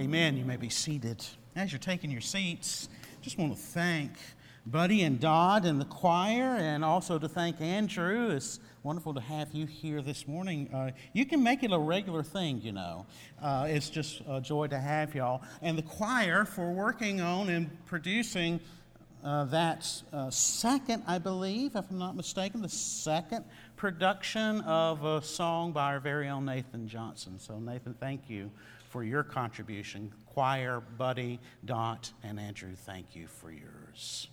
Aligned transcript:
Amen. 0.00 0.36
You 0.36 0.44
may 0.44 0.56
be 0.56 0.68
seated. 0.68 1.24
As 1.56 1.72
you're 1.72 1.80
taking 1.80 2.08
your 2.08 2.20
seats, 2.20 2.88
just 3.20 3.36
want 3.36 3.52
to 3.52 3.58
thank 3.58 4.12
Buddy 4.64 5.02
and 5.02 5.18
Dodd 5.18 5.64
and 5.64 5.80
the 5.80 5.86
choir, 5.86 6.54
and 6.54 6.84
also 6.84 7.18
to 7.18 7.28
thank 7.28 7.60
Andrew. 7.60 8.30
It's 8.30 8.60
wonderful 8.84 9.12
to 9.14 9.20
have 9.20 9.52
you 9.52 9.66
here 9.66 10.00
this 10.00 10.28
morning. 10.28 10.72
Uh, 10.72 10.92
you 11.14 11.26
can 11.26 11.42
make 11.42 11.64
it 11.64 11.72
a 11.72 11.78
regular 11.78 12.22
thing, 12.22 12.60
you 12.62 12.70
know. 12.70 13.06
Uh, 13.42 13.66
it's 13.68 13.90
just 13.90 14.22
a 14.28 14.40
joy 14.40 14.68
to 14.68 14.78
have 14.78 15.16
y'all. 15.16 15.42
And 15.62 15.76
the 15.76 15.82
choir 15.82 16.44
for 16.44 16.70
working 16.70 17.20
on 17.20 17.48
and 17.48 17.84
producing 17.86 18.60
uh, 19.24 19.46
that 19.46 19.90
uh, 20.12 20.30
second, 20.30 21.02
I 21.08 21.18
believe, 21.18 21.74
if 21.74 21.90
I'm 21.90 21.98
not 21.98 22.14
mistaken, 22.14 22.62
the 22.62 22.68
second 22.68 23.44
production 23.74 24.60
of 24.60 25.04
a 25.04 25.20
song 25.22 25.72
by 25.72 25.86
our 25.86 25.98
very 25.98 26.28
own 26.28 26.44
Nathan 26.44 26.86
Johnson. 26.86 27.40
So, 27.40 27.58
Nathan, 27.58 27.94
thank 27.94 28.30
you 28.30 28.52
for 28.88 29.04
your 29.04 29.22
contribution. 29.22 30.12
Choir, 30.26 30.80
Buddy, 30.80 31.40
Dot, 31.64 32.12
and 32.22 32.40
Andrew, 32.40 32.74
thank 32.74 33.14
you 33.14 33.26
for 33.26 33.50
yours. 33.50 34.28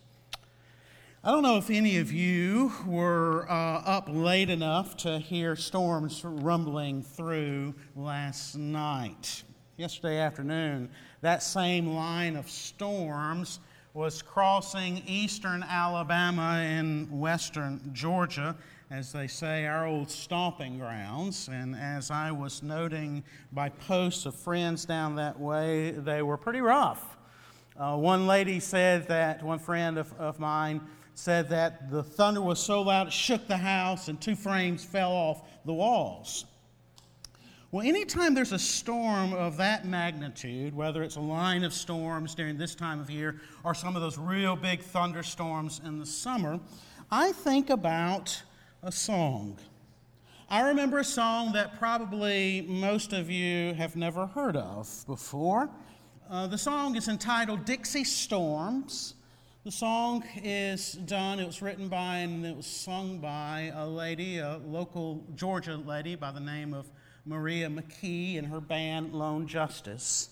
I 1.23 1.31
don't 1.31 1.41
know 1.41 1.58
if 1.58 1.72
any 1.72 1.98
of 1.98 2.12
you 2.12 2.72
were 2.86 3.48
uh, 3.50 3.81
up 3.84 4.08
late 4.08 4.50
enough 4.52 4.95
to 4.98 5.18
hear 5.18 5.55
storms 5.55 6.23
rumbling 6.23 7.02
through 7.02 7.73
last 7.95 8.55
night. 8.55 9.44
Yesterday 9.78 10.20
afternoon, 10.20 10.90
that 11.22 11.42
same 11.42 11.88
line 11.88 12.36
of 12.36 12.50
storms 12.50 13.59
was 13.95 14.22
crossing 14.22 15.02
eastern 15.08 15.64
Alabama 15.64 16.59
and 16.62 17.09
western 17.20 17.81
Georgia 17.92 18.56
as 18.91 19.12
they 19.12 19.27
say, 19.27 19.66
our 19.66 19.88
old 19.88 20.09
stomping 20.12 20.77
grounds. 20.77 21.48
And 21.48 21.75
as 21.75 22.12
I 22.12 22.31
was 22.31 22.62
noting 22.62 23.23
by 23.52 23.70
posts 23.70 24.25
of 24.25 24.35
friends 24.35 24.85
down 24.85 25.16
that 25.16 25.39
way, 25.39 25.91
they 25.91 26.21
were 26.21 26.38
pretty 26.38 26.61
rough. 26.61 27.17
Uh, 27.77 27.98
one 27.98 28.27
lady 28.27 28.59
said 28.59 29.08
that, 29.08 29.44
one 29.44 29.59
friend 29.59 29.97
of, 29.97 30.14
of 30.19 30.39
mine 30.39 30.81
said 31.14 31.50
that 31.50 31.89
the 31.89 32.03
thunder 32.03 32.42
was 32.42 32.59
so 32.59 32.81
loud 32.81 33.08
it 33.08 33.14
shook 33.14 33.47
the 33.47 33.58
house 33.58 34.08
and 34.08 34.19
two 34.22 34.36
frames 34.36 34.83
fell 34.83 35.11
off 35.11 35.44
the 35.66 35.73
walls. 35.73 36.45
Well, 37.72 37.86
anytime 37.86 38.33
there's 38.33 38.53
a 38.53 38.59
storm 38.59 39.33
of 39.33 39.58
that 39.58 39.86
magnitude, 39.86 40.73
whether 40.73 41.03
it's 41.03 41.17
a 41.17 41.22
line 41.22 41.64
of 41.64 41.73
storms 41.73 42.33
during 42.33 42.58
this 42.58 42.75
time 42.75 43.02
of 43.02 43.09
year 43.09 43.42
or 43.66 43.73
some 43.73 43.95
of 43.95 44.02
those 44.02 44.17
real 44.17 44.55
big 44.55 44.81
thunderstorms 44.81 45.81
in 45.83 45.99
the 45.99 46.05
summer, 46.05 46.59
I 47.11 47.33
think 47.33 47.70
about 47.70 48.42
a 48.86 48.91
song. 48.91 49.58
I 50.47 50.67
remember 50.67 51.00
a 51.00 51.03
song 51.03 51.53
that 51.53 51.80
probably 51.80 52.64
most 52.67 53.14
of 53.14 53.31
you 53.31 53.73
have 53.73 53.95
never 53.95 54.27
heard 54.27 54.55
of 54.55 55.03
before. 55.08 55.72
Uh, 56.30 56.45
the 56.45 56.58
song 56.59 56.95
is 56.95 57.08
entitled 57.08 57.66
Dixie 57.66 58.03
Storms. 58.03 59.16
The 59.64 59.72
song 59.72 60.23
is 60.44 60.94
done, 60.94 61.39
it 61.39 61.47
was 61.47 61.64
written 61.64 61.88
by 61.88 62.17
and 62.17 62.45
it 62.45 62.55
was 62.55 62.67
sung 62.67 63.17
by 63.17 63.72
a 63.75 63.88
lady, 63.88 64.38
a 64.38 64.61
local 64.67 65.23
Georgia 65.36 65.77
lady 65.77 66.14
by 66.14 66.31
the 66.31 66.39
name 66.39 66.75
of 66.75 66.88
Maria 67.25 67.67
McKee 67.67 68.38
and 68.38 68.45
her 68.45 68.61
band 68.61 69.16
Lone 69.16 69.47
Justice. 69.47 70.30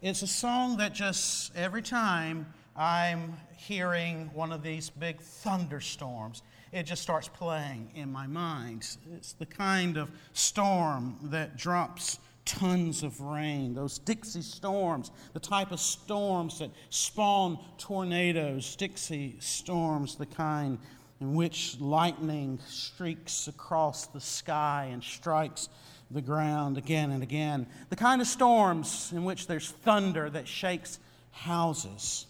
It's 0.00 0.22
a 0.22 0.28
song 0.28 0.76
that 0.76 0.94
just 0.94 1.50
every 1.56 1.82
time 1.82 2.46
I'm 2.76 3.36
hearing 3.56 4.30
one 4.32 4.52
of 4.52 4.62
these 4.62 4.90
big 4.90 5.20
thunderstorms, 5.20 6.42
it 6.76 6.84
just 6.84 7.00
starts 7.00 7.26
playing 7.26 7.90
in 7.94 8.12
my 8.12 8.26
mind. 8.26 8.86
It's 9.14 9.32
the 9.32 9.46
kind 9.46 9.96
of 9.96 10.10
storm 10.34 11.16
that 11.22 11.56
drops 11.56 12.18
tons 12.44 13.02
of 13.02 13.18
rain, 13.22 13.74
those 13.74 13.98
Dixie 13.98 14.42
storms, 14.42 15.10
the 15.32 15.40
type 15.40 15.72
of 15.72 15.80
storms 15.80 16.58
that 16.58 16.70
spawn 16.90 17.58
tornadoes, 17.78 18.76
Dixie 18.76 19.36
storms, 19.40 20.16
the 20.16 20.26
kind 20.26 20.78
in 21.22 21.34
which 21.34 21.80
lightning 21.80 22.58
streaks 22.66 23.48
across 23.48 24.06
the 24.08 24.20
sky 24.20 24.90
and 24.92 25.02
strikes 25.02 25.70
the 26.10 26.20
ground 26.20 26.76
again 26.76 27.10
and 27.10 27.22
again, 27.22 27.66
the 27.88 27.96
kind 27.96 28.20
of 28.20 28.26
storms 28.26 29.12
in 29.14 29.24
which 29.24 29.46
there's 29.46 29.70
thunder 29.70 30.28
that 30.28 30.46
shakes 30.46 30.98
houses. 31.30 32.26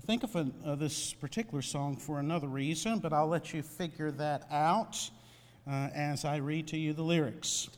I 0.00 0.02
think 0.02 0.22
of 0.22 0.34
a, 0.34 0.48
uh, 0.64 0.76
this 0.76 1.12
particular 1.12 1.60
song 1.60 1.94
for 1.94 2.20
another 2.20 2.48
reason, 2.48 3.00
but 3.00 3.12
I'll 3.12 3.28
let 3.28 3.52
you 3.52 3.62
figure 3.62 4.10
that 4.12 4.46
out 4.50 5.10
uh, 5.70 5.90
as 5.94 6.24
I 6.24 6.36
read 6.36 6.68
to 6.68 6.78
you 6.78 6.94
the 6.94 7.02
lyrics. 7.02 7.68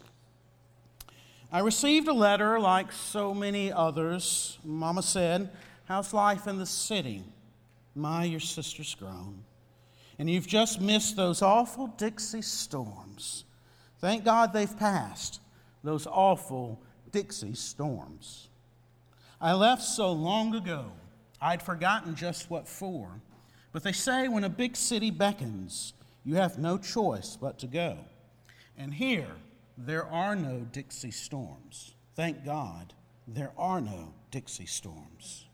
I 1.50 1.58
received 1.58 2.06
a 2.06 2.12
letter 2.12 2.60
like 2.60 2.92
so 2.92 3.34
many 3.34 3.72
others. 3.72 4.56
Mama 4.62 5.02
said, 5.02 5.50
How's 5.86 6.14
life 6.14 6.46
in 6.46 6.58
the 6.58 6.64
city? 6.66 7.24
My, 7.96 8.22
your 8.22 8.38
sister's 8.38 8.94
grown. 8.94 9.42
And 10.16 10.30
you've 10.30 10.46
just 10.46 10.80
missed 10.80 11.16
those 11.16 11.42
awful 11.42 11.88
Dixie 11.88 12.40
storms. 12.40 13.42
Thank 13.98 14.24
God 14.24 14.52
they've 14.52 14.78
passed, 14.78 15.40
those 15.82 16.06
awful 16.06 16.80
Dixie 17.10 17.54
storms. 17.54 18.46
I 19.40 19.54
left 19.54 19.82
so 19.82 20.12
long 20.12 20.54
ago 20.54 20.92
I'd 21.42 21.60
forgotten 21.60 22.14
just 22.14 22.48
what 22.48 22.68
for. 22.68 23.20
But 23.72 23.82
they 23.82 23.92
say 23.92 24.28
when 24.28 24.44
a 24.44 24.48
big 24.48 24.76
city 24.76 25.10
beckons, 25.10 25.92
you 26.24 26.36
have 26.36 26.56
no 26.56 26.78
choice 26.78 27.36
but 27.38 27.58
to 27.58 27.66
go. 27.66 27.98
And 28.78 28.94
here, 28.94 29.32
there 29.76 30.06
are 30.06 30.36
no 30.36 30.60
Dixie 30.70 31.10
storms. 31.10 31.94
Thank 32.14 32.44
God, 32.44 32.94
there 33.26 33.50
are 33.58 33.80
no 33.80 34.14
Dixie 34.30 34.66
storms. 34.66 35.46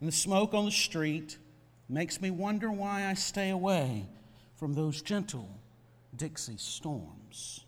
And 0.00 0.08
the 0.08 0.12
smoke 0.12 0.52
on 0.52 0.66
the 0.66 0.70
street 0.70 1.38
makes 1.88 2.20
me 2.20 2.30
wonder 2.30 2.70
why 2.70 3.06
I 3.06 3.14
stay 3.14 3.50
away 3.50 4.06
from 4.56 4.74
those 4.74 5.00
gentle 5.00 5.48
Dixie 6.14 6.58
storms. 6.58 7.64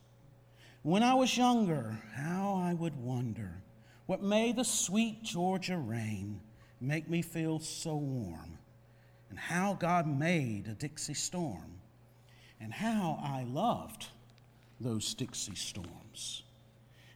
When 0.82 1.03
I 1.03 1.14
was 1.14 1.37
younger, 1.37 1.99
how 2.14 2.60
I 2.62 2.75
would 2.75 2.97
wonder 2.97 3.62
what 4.06 4.22
made 4.22 4.56
the 4.56 4.64
sweet 4.64 5.22
Georgia 5.22 5.78
rain 5.78 6.41
make 6.82 7.09
me 7.09 7.22
feel 7.22 7.59
so 7.59 7.94
warm, 7.94 8.59
and 9.31 9.38
how 9.38 9.75
God 9.75 10.06
made 10.06 10.66
a 10.66 10.75
Dixie 10.75 11.15
storm, 11.15 11.81
and 12.60 12.72
how 12.72 13.19
I 13.22 13.44
loved 13.44 14.09
those 14.81 15.15
Dixie 15.15 15.54
storms. 15.54 16.43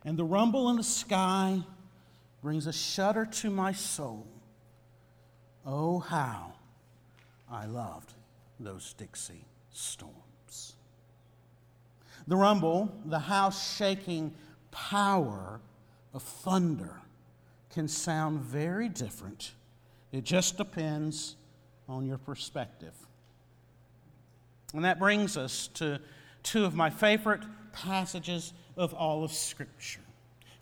And 0.05 0.17
the 0.17 0.25
rumble 0.25 0.71
in 0.71 0.77
the 0.77 0.85
sky 0.85 1.61
brings 2.43 2.67
a 2.67 2.73
shudder 2.73 3.27
to 3.27 3.51
my 3.51 3.73
soul. 3.73 4.27
Oh, 5.65 5.99
how 5.99 6.53
I 7.51 7.67
loved 7.67 8.15
those 8.61 8.93
Dixie 8.93 9.45
storms. 9.73 10.75
The 12.29 12.37
rumble, 12.37 12.93
the 13.05 13.19
house 13.19 13.77
shaking 13.77 14.33
power 14.71 15.61
of 16.15 16.23
thunder 16.23 17.01
can 17.71 17.89
sound 17.89 18.41
very 18.41 18.89
different. 18.89 19.53
It 20.17 20.25
just 20.25 20.57
depends 20.57 21.37
on 21.91 22.07
your 22.07 22.17
perspective. 22.17 22.95
And 24.73 24.83
that 24.87 24.99
brings 24.99 25.37
us 25.37 25.69
to 25.75 26.01
two 26.43 26.65
of 26.65 26.75
my 26.75 26.89
favorite 26.89 27.43
passages 27.75 28.55
of 28.79 28.95
all 28.95 29.25
of 29.25 29.33
Scripture. 29.33 30.01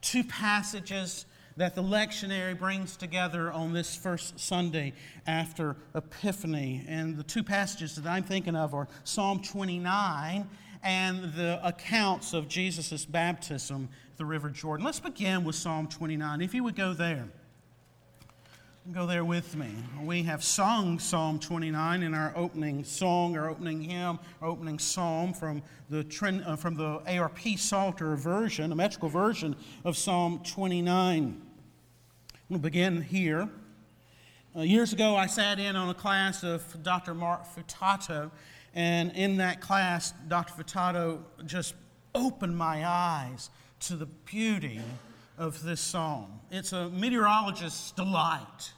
Two 0.01 0.25
passages 0.25 1.25
that 1.57 1.77
the 1.77 1.85
lectionary 1.85 2.59
brings 2.59 2.97
together 2.97 3.53
on 3.53 3.73
this 3.73 3.95
first 3.95 4.41
Sunday 4.41 4.93
after 5.25 5.77
Epiphany. 5.95 6.85
And 6.89 7.17
the 7.17 7.23
two 7.23 7.45
passages 7.45 7.95
that 7.95 8.11
I'm 8.11 8.25
thinking 8.25 8.57
of 8.57 8.75
are 8.75 8.89
Psalm 9.05 9.41
29 9.41 10.49
and 10.83 11.33
the 11.35 11.61
accounts 11.65 12.33
of 12.35 12.49
Jesus' 12.49 13.05
baptism 13.05 13.89
at 14.11 14.19
the 14.19 14.25
River 14.25 14.51
Jordan. 14.51 14.85
Let's 14.85 14.99
begin 14.99 15.45
with 15.45 15.55
Psalm 15.55 15.87
29. 15.87 16.41
If 16.41 16.55
you 16.55 16.65
would 16.65 16.75
go 16.75 16.93
there. 16.93 17.29
Go 18.93 19.07
there 19.07 19.25
with 19.25 19.57
me. 19.57 19.75
We 20.03 20.25
have 20.25 20.45
sung 20.45 20.99
Psalm 20.99 21.39
29 21.39 22.03
in 22.03 22.13
our 22.13 22.35
opening 22.37 22.85
song, 22.85 23.35
our 23.35 23.49
opening 23.49 23.81
hymn, 23.81 24.19
our 24.43 24.49
opening 24.49 24.79
psalm 24.79 25.33
from 25.33 25.63
the, 25.89 26.05
uh, 26.47 26.57
from 26.57 26.75
the 26.75 27.01
ARP 27.19 27.39
Psalter 27.57 28.15
version, 28.15 28.73
a 28.73 28.75
metrical 28.75 29.09
version 29.09 29.57
of 29.87 29.97
Psalm 29.97 30.43
29. 30.45 31.41
We'll 32.51 32.59
begin 32.59 33.01
here. 33.01 33.49
Uh, 34.55 34.61
years 34.61 34.93
ago, 34.93 35.17
I 35.17 35.29
sat 35.29 35.59
in 35.59 35.77
on 35.77 35.89
a 35.89 35.95
class 35.95 36.45
of 36.45 36.83
Dr. 36.83 37.15
Mark 37.15 37.47
Futato, 37.47 38.31
and 38.75 39.13
in 39.13 39.39
that 39.39 39.63
class, 39.63 40.13
Dr. 40.29 40.63
Futato 40.63 41.21
just 41.47 41.75
opened 42.15 42.59
my 42.59 42.87
eyes 42.87 43.49
to 43.81 43.97
the 43.97 44.07
beauty 44.07 44.83
of 45.37 45.63
this 45.63 45.81
psalm. 45.81 46.41
It's 46.51 46.73
a 46.73 46.89
meteorologist's 46.91 47.91
delight. 47.93 48.73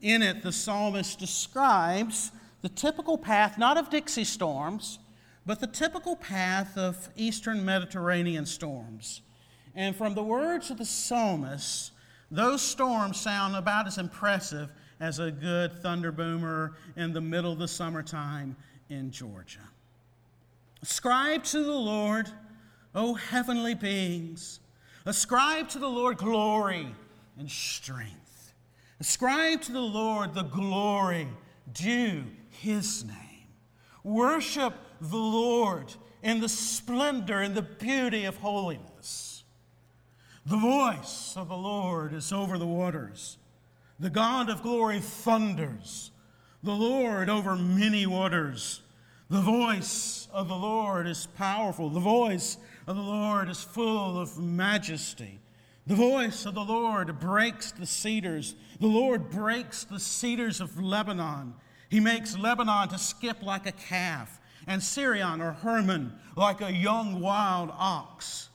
In 0.00 0.22
it, 0.22 0.42
the 0.42 0.52
psalmist 0.52 1.18
describes 1.18 2.32
the 2.62 2.68
typical 2.68 3.18
path, 3.18 3.58
not 3.58 3.76
of 3.76 3.90
Dixie 3.90 4.24
storms, 4.24 4.98
but 5.46 5.60
the 5.60 5.66
typical 5.66 6.16
path 6.16 6.76
of 6.76 7.08
eastern 7.16 7.64
Mediterranean 7.64 8.46
storms. 8.46 9.22
And 9.74 9.94
from 9.94 10.14
the 10.14 10.22
words 10.22 10.70
of 10.70 10.78
the 10.78 10.84
psalmist, 10.84 11.92
those 12.30 12.60
storms 12.60 13.18
sound 13.18 13.56
about 13.56 13.86
as 13.86 13.98
impressive 13.98 14.70
as 15.00 15.18
a 15.18 15.30
good 15.30 15.72
thunder 15.82 16.12
boomer 16.12 16.74
in 16.96 17.12
the 17.12 17.20
middle 17.20 17.52
of 17.52 17.58
the 17.58 17.68
summertime 17.68 18.56
in 18.90 19.10
Georgia. 19.10 19.60
Ascribe 20.82 21.44
to 21.44 21.62
the 21.62 21.72
Lord, 21.72 22.28
O 22.94 23.14
heavenly 23.14 23.74
beings. 23.74 24.60
Ascribe 25.08 25.70
to 25.70 25.78
the 25.78 25.88
Lord 25.88 26.18
glory 26.18 26.86
and 27.38 27.50
strength. 27.50 28.52
Ascribe 29.00 29.62
to 29.62 29.72
the 29.72 29.80
Lord 29.80 30.34
the 30.34 30.42
glory 30.42 31.28
due 31.72 32.24
his 32.50 33.06
name. 33.06 33.46
Worship 34.04 34.74
the 35.00 35.16
Lord 35.16 35.94
in 36.22 36.40
the 36.40 36.48
splendor 36.48 37.40
and 37.40 37.54
the 37.54 37.62
beauty 37.62 38.26
of 38.26 38.36
holiness. 38.36 39.44
The 40.44 40.58
voice 40.58 41.32
of 41.38 41.48
the 41.48 41.56
Lord 41.56 42.12
is 42.12 42.30
over 42.30 42.58
the 42.58 42.66
waters. 42.66 43.38
The 43.98 44.10
God 44.10 44.50
of 44.50 44.62
glory 44.62 45.00
thunders. 45.00 46.10
The 46.62 46.74
Lord 46.74 47.30
over 47.30 47.56
many 47.56 48.04
waters. 48.04 48.82
The 49.30 49.40
voice 49.40 50.28
of 50.34 50.48
the 50.48 50.56
Lord 50.56 51.06
is 51.06 51.28
powerful. 51.34 51.88
The 51.88 51.98
voice 51.98 52.58
of 52.88 52.96
the 52.96 53.02
Lord 53.02 53.50
is 53.50 53.62
full 53.62 54.18
of 54.18 54.38
majesty. 54.38 55.38
The 55.86 55.94
voice 55.94 56.46
of 56.46 56.54
the 56.54 56.64
Lord 56.64 57.20
breaks 57.20 57.70
the 57.70 57.84
cedars. 57.84 58.54
The 58.80 58.86
Lord 58.86 59.28
breaks 59.28 59.84
the 59.84 60.00
cedars 60.00 60.62
of 60.62 60.80
Lebanon. 60.80 61.52
He 61.90 62.00
makes 62.00 62.38
Lebanon 62.38 62.88
to 62.88 62.96
skip 62.96 63.42
like 63.42 63.66
a 63.66 63.72
calf, 63.72 64.40
and 64.66 64.82
Sirion 64.82 65.42
or 65.42 65.52
Hermon 65.52 66.14
like 66.34 66.62
a 66.62 66.72
young 66.72 67.20
wild 67.20 67.70
ox. 67.76 68.48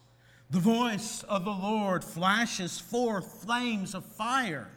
The 0.49 0.59
voice 0.59 1.21
of 1.29 1.45
the 1.45 1.51
Lord 1.51 2.03
flashes 2.03 2.79
forth 2.79 3.43
flames 3.43 3.93
of 3.93 4.03
fire. 4.03 4.71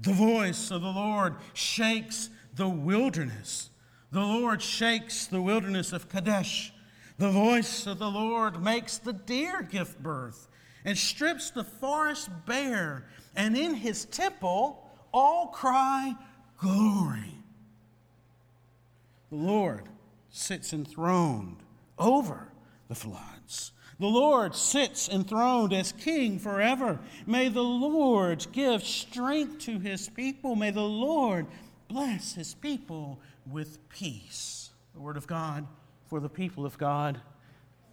The 0.00 0.12
voice 0.12 0.72
of 0.72 0.82
the 0.82 0.90
Lord 0.90 1.36
shakes 1.54 2.28
the 2.56 2.68
wilderness. 2.68 3.70
The 4.10 4.20
Lord 4.20 4.60
shakes 4.60 5.26
the 5.26 5.42
wilderness 5.42 5.92
of 5.92 6.08
Kadesh. 6.08 6.72
The 7.20 7.28
voice 7.28 7.86
of 7.86 7.98
the 7.98 8.10
Lord 8.10 8.62
makes 8.62 8.96
the 8.96 9.12
deer 9.12 9.60
give 9.60 10.02
birth 10.02 10.48
and 10.86 10.96
strips 10.96 11.50
the 11.50 11.64
forest 11.64 12.30
bare. 12.46 13.04
And 13.36 13.58
in 13.58 13.74
his 13.74 14.06
temple, 14.06 14.90
all 15.12 15.48
cry, 15.48 16.14
Glory. 16.56 17.34
The 19.28 19.36
Lord 19.36 19.90
sits 20.30 20.72
enthroned 20.72 21.58
over 21.98 22.48
the 22.88 22.94
floods. 22.94 23.72
The 23.98 24.06
Lord 24.06 24.54
sits 24.54 25.06
enthroned 25.06 25.74
as 25.74 25.92
king 25.92 26.38
forever. 26.38 27.00
May 27.26 27.50
the 27.50 27.60
Lord 27.60 28.46
give 28.50 28.82
strength 28.82 29.58
to 29.66 29.78
his 29.78 30.08
people. 30.08 30.56
May 30.56 30.70
the 30.70 30.80
Lord 30.80 31.48
bless 31.86 32.32
his 32.32 32.54
people 32.54 33.20
with 33.44 33.90
peace. 33.90 34.70
The 34.94 35.00
word 35.00 35.18
of 35.18 35.26
God 35.26 35.66
for 36.10 36.20
the 36.20 36.28
people 36.28 36.66
of 36.66 36.76
God. 36.76 37.18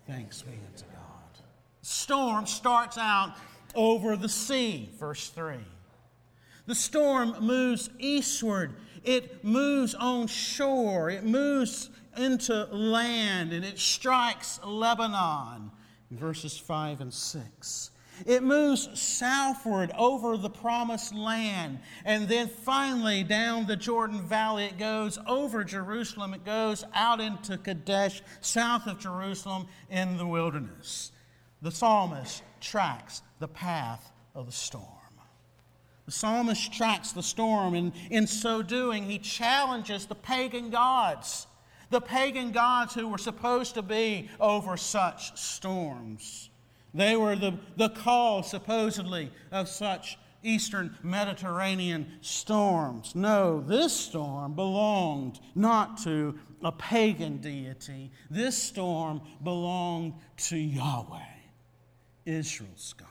Thanks 0.05 0.41
be 0.41 0.51
unto 0.51 0.83
God. 0.85 1.43
Storm 1.81 2.45
starts 2.45 2.97
out 2.97 3.35
over 3.75 4.17
the 4.17 4.27
sea, 4.27 4.89
verse 4.99 5.29
3. 5.29 5.55
The 6.65 6.75
storm 6.75 7.35
moves 7.39 7.89
eastward 7.97 8.75
it 9.07 9.41
moves 9.41 9.95
on 9.95 10.27
shore, 10.27 11.09
it 11.09 11.23
moves 11.23 11.89
into 12.17 12.65
land, 12.65 13.53
and 13.53 13.63
it 13.63 13.79
strikes 13.79 14.59
Lebanon, 14.65 15.71
verses 16.11 16.57
5 16.57 16.99
and 16.99 17.13
6. 17.13 17.91
It 18.25 18.43
moves 18.43 18.89
southward 18.99 19.91
over 19.97 20.37
the 20.37 20.49
promised 20.49 21.13
land, 21.13 21.79
and 22.05 22.27
then 22.27 22.47
finally 22.47 23.23
down 23.23 23.67
the 23.67 23.75
Jordan 23.75 24.21
Valley. 24.21 24.65
It 24.65 24.77
goes 24.77 25.19
over 25.27 25.63
Jerusalem. 25.63 26.33
It 26.33 26.43
goes 26.43 26.83
out 26.93 27.21
into 27.21 27.57
Kadesh, 27.57 28.21
south 28.41 28.87
of 28.87 28.99
Jerusalem, 28.99 29.67
in 29.89 30.17
the 30.17 30.27
wilderness. 30.27 31.11
The 31.61 31.71
psalmist 31.71 32.43
tracks 32.59 33.21
the 33.39 33.47
path 33.47 34.11
of 34.35 34.45
the 34.45 34.51
storm. 34.51 34.85
The 36.05 36.11
psalmist 36.11 36.71
tracks 36.71 37.11
the 37.11 37.21
storm, 37.21 37.73
and 37.73 37.91
in 38.09 38.27
so 38.27 38.61
doing, 38.61 39.03
he 39.03 39.19
challenges 39.19 40.05
the 40.05 40.15
pagan 40.15 40.69
gods, 40.69 41.47
the 41.89 41.99
pagan 41.99 42.51
gods 42.51 42.93
who 42.93 43.09
were 43.09 43.17
supposed 43.17 43.73
to 43.73 43.81
be 43.81 44.29
over 44.39 44.77
such 44.77 45.37
storms. 45.37 46.49
They 46.97 47.15
were 47.15 47.35
the, 47.35 47.53
the 47.75 47.89
cause, 47.89 48.49
supposedly, 48.49 49.31
of 49.51 49.69
such 49.69 50.17
eastern 50.41 50.97
Mediterranean 51.03 52.07
storms. 52.21 53.13
No, 53.13 53.61
this 53.61 53.93
storm 53.93 54.53
belonged 54.55 55.39
not 55.53 55.99
to 56.03 56.39
a 56.63 56.71
pagan 56.71 57.37
deity, 57.37 58.11
this 58.31 58.57
storm 58.57 59.21
belonged 59.43 60.13
to 60.37 60.57
Yahweh, 60.57 61.19
Israel's 62.25 62.95
God. 62.97 63.07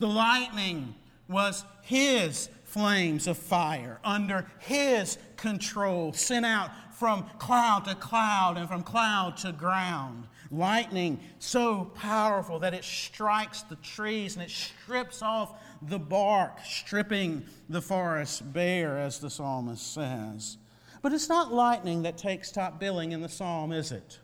The 0.00 0.08
lightning 0.08 0.96
was 1.28 1.64
his 1.82 2.48
flames 2.64 3.28
of 3.28 3.38
fire 3.38 4.00
under 4.02 4.50
his 4.58 5.18
control, 5.36 6.12
sent 6.12 6.44
out 6.44 6.70
from 6.92 7.24
cloud 7.38 7.84
to 7.86 7.94
cloud 7.94 8.56
and 8.56 8.68
from 8.68 8.82
cloud 8.82 9.36
to 9.38 9.52
ground. 9.52 10.26
Lightning 10.50 11.20
so 11.38 11.90
powerful 11.96 12.58
that 12.58 12.74
it 12.74 12.84
strikes 12.84 13.62
the 13.62 13.76
trees 13.76 14.34
and 14.34 14.44
it 14.44 14.50
strips 14.50 15.22
off 15.22 15.60
the 15.82 15.98
bark, 15.98 16.58
stripping 16.64 17.44
the 17.68 17.82
forest 17.82 18.52
bare, 18.52 18.98
as 18.98 19.18
the 19.18 19.30
psalmist 19.30 19.94
says. 19.94 20.58
But 21.00 21.12
it's 21.12 21.28
not 21.28 21.52
lightning 21.52 22.02
that 22.02 22.16
takes 22.16 22.52
top 22.52 22.78
billing 22.78 23.12
in 23.12 23.22
the 23.22 23.28
psalm, 23.28 23.72
is 23.72 23.90
it? 23.92 24.18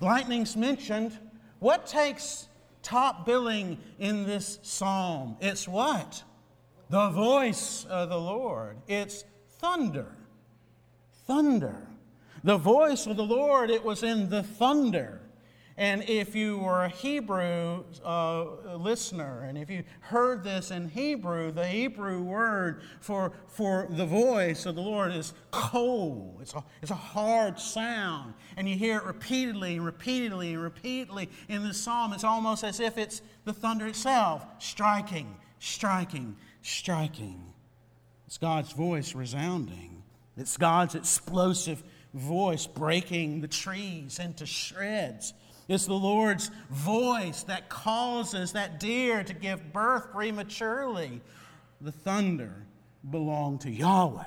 Lightning's 0.00 0.56
mentioned. 0.56 1.16
What 1.58 1.86
takes 1.86 2.48
top 2.82 3.26
billing 3.26 3.78
in 3.98 4.26
this 4.26 4.58
psalm? 4.62 5.36
It's 5.40 5.68
what? 5.68 6.24
the 6.90 7.10
voice 7.10 7.84
of 7.88 8.08
the 8.08 8.18
Lord. 8.18 8.78
It's 8.86 9.24
thunder. 9.58 10.06
Thunder. 11.26 11.87
The 12.48 12.56
voice 12.56 13.06
of 13.06 13.18
the 13.18 13.26
Lord, 13.26 13.68
it 13.68 13.84
was 13.84 14.02
in 14.02 14.30
the 14.30 14.42
thunder. 14.42 15.20
And 15.76 16.02
if 16.08 16.34
you 16.34 16.56
were 16.56 16.84
a 16.84 16.88
Hebrew 16.88 17.84
uh, 18.02 18.74
listener, 18.74 19.44
and 19.46 19.58
if 19.58 19.68
you 19.68 19.84
heard 20.00 20.44
this 20.44 20.70
in 20.70 20.88
Hebrew, 20.88 21.52
the 21.52 21.66
Hebrew 21.66 22.22
word 22.22 22.80
for, 23.00 23.32
for 23.48 23.86
the 23.90 24.06
voice 24.06 24.64
of 24.64 24.76
the 24.76 24.80
Lord 24.80 25.12
is 25.12 25.34
kol. 25.50 26.38
It's 26.40 26.54
a, 26.54 26.64
it's 26.80 26.90
a 26.90 26.94
hard 26.94 27.60
sound. 27.60 28.32
And 28.56 28.66
you 28.66 28.76
hear 28.76 28.96
it 28.96 29.04
repeatedly 29.04 29.76
and 29.76 29.84
repeatedly 29.84 30.54
and 30.54 30.62
repeatedly 30.62 31.28
in 31.50 31.64
the 31.64 31.74
psalm. 31.74 32.14
It's 32.14 32.24
almost 32.24 32.64
as 32.64 32.80
if 32.80 32.96
it's 32.96 33.20
the 33.44 33.52
thunder 33.52 33.86
itself 33.86 34.46
striking, 34.58 35.36
striking, 35.58 36.34
striking. 36.62 37.52
It's 38.26 38.38
God's 38.38 38.72
voice 38.72 39.14
resounding. 39.14 40.02
It's 40.38 40.56
God's 40.56 40.94
explosive 40.94 41.82
voice 42.18 42.66
breaking 42.66 43.40
the 43.40 43.48
trees 43.48 44.18
into 44.18 44.46
shreds. 44.46 45.34
It's 45.68 45.86
the 45.86 45.94
Lord's 45.94 46.50
voice 46.70 47.42
that 47.44 47.68
causes 47.68 48.52
that 48.52 48.80
deer 48.80 49.22
to 49.22 49.34
give 49.34 49.72
birth 49.72 50.10
prematurely. 50.12 51.20
The 51.80 51.92
thunder 51.92 52.66
belonged 53.08 53.60
to 53.62 53.70
Yahweh, 53.70 54.24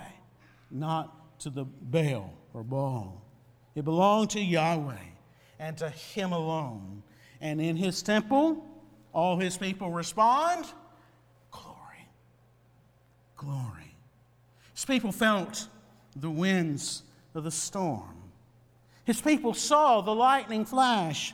not 0.69 1.39
to 1.39 1.49
the 1.49 1.65
Baal 1.65 2.33
or 2.53 2.63
Baal. 2.63 3.21
It 3.75 3.85
belonged 3.85 4.31
to 4.31 4.41
Yahweh 4.41 4.93
and 5.59 5.77
to 5.77 5.89
Him 5.89 6.31
alone. 6.31 7.01
And 7.41 7.59
in 7.59 7.75
His 7.75 8.03
temple, 8.03 8.63
all 9.13 9.37
His 9.37 9.57
people 9.57 9.89
respond 9.89 10.65
glory. 11.49 12.07
Glory. 13.35 13.95
His 14.73 14.85
people 14.85 15.11
felt 15.11 15.67
the 16.15 16.29
winds 16.29 17.03
of 17.33 17.43
the 17.43 17.51
storm. 17.51 18.31
His 19.05 19.21
people 19.21 19.53
saw 19.53 20.01
the 20.01 20.15
lightning 20.15 20.65
flash. 20.65 21.33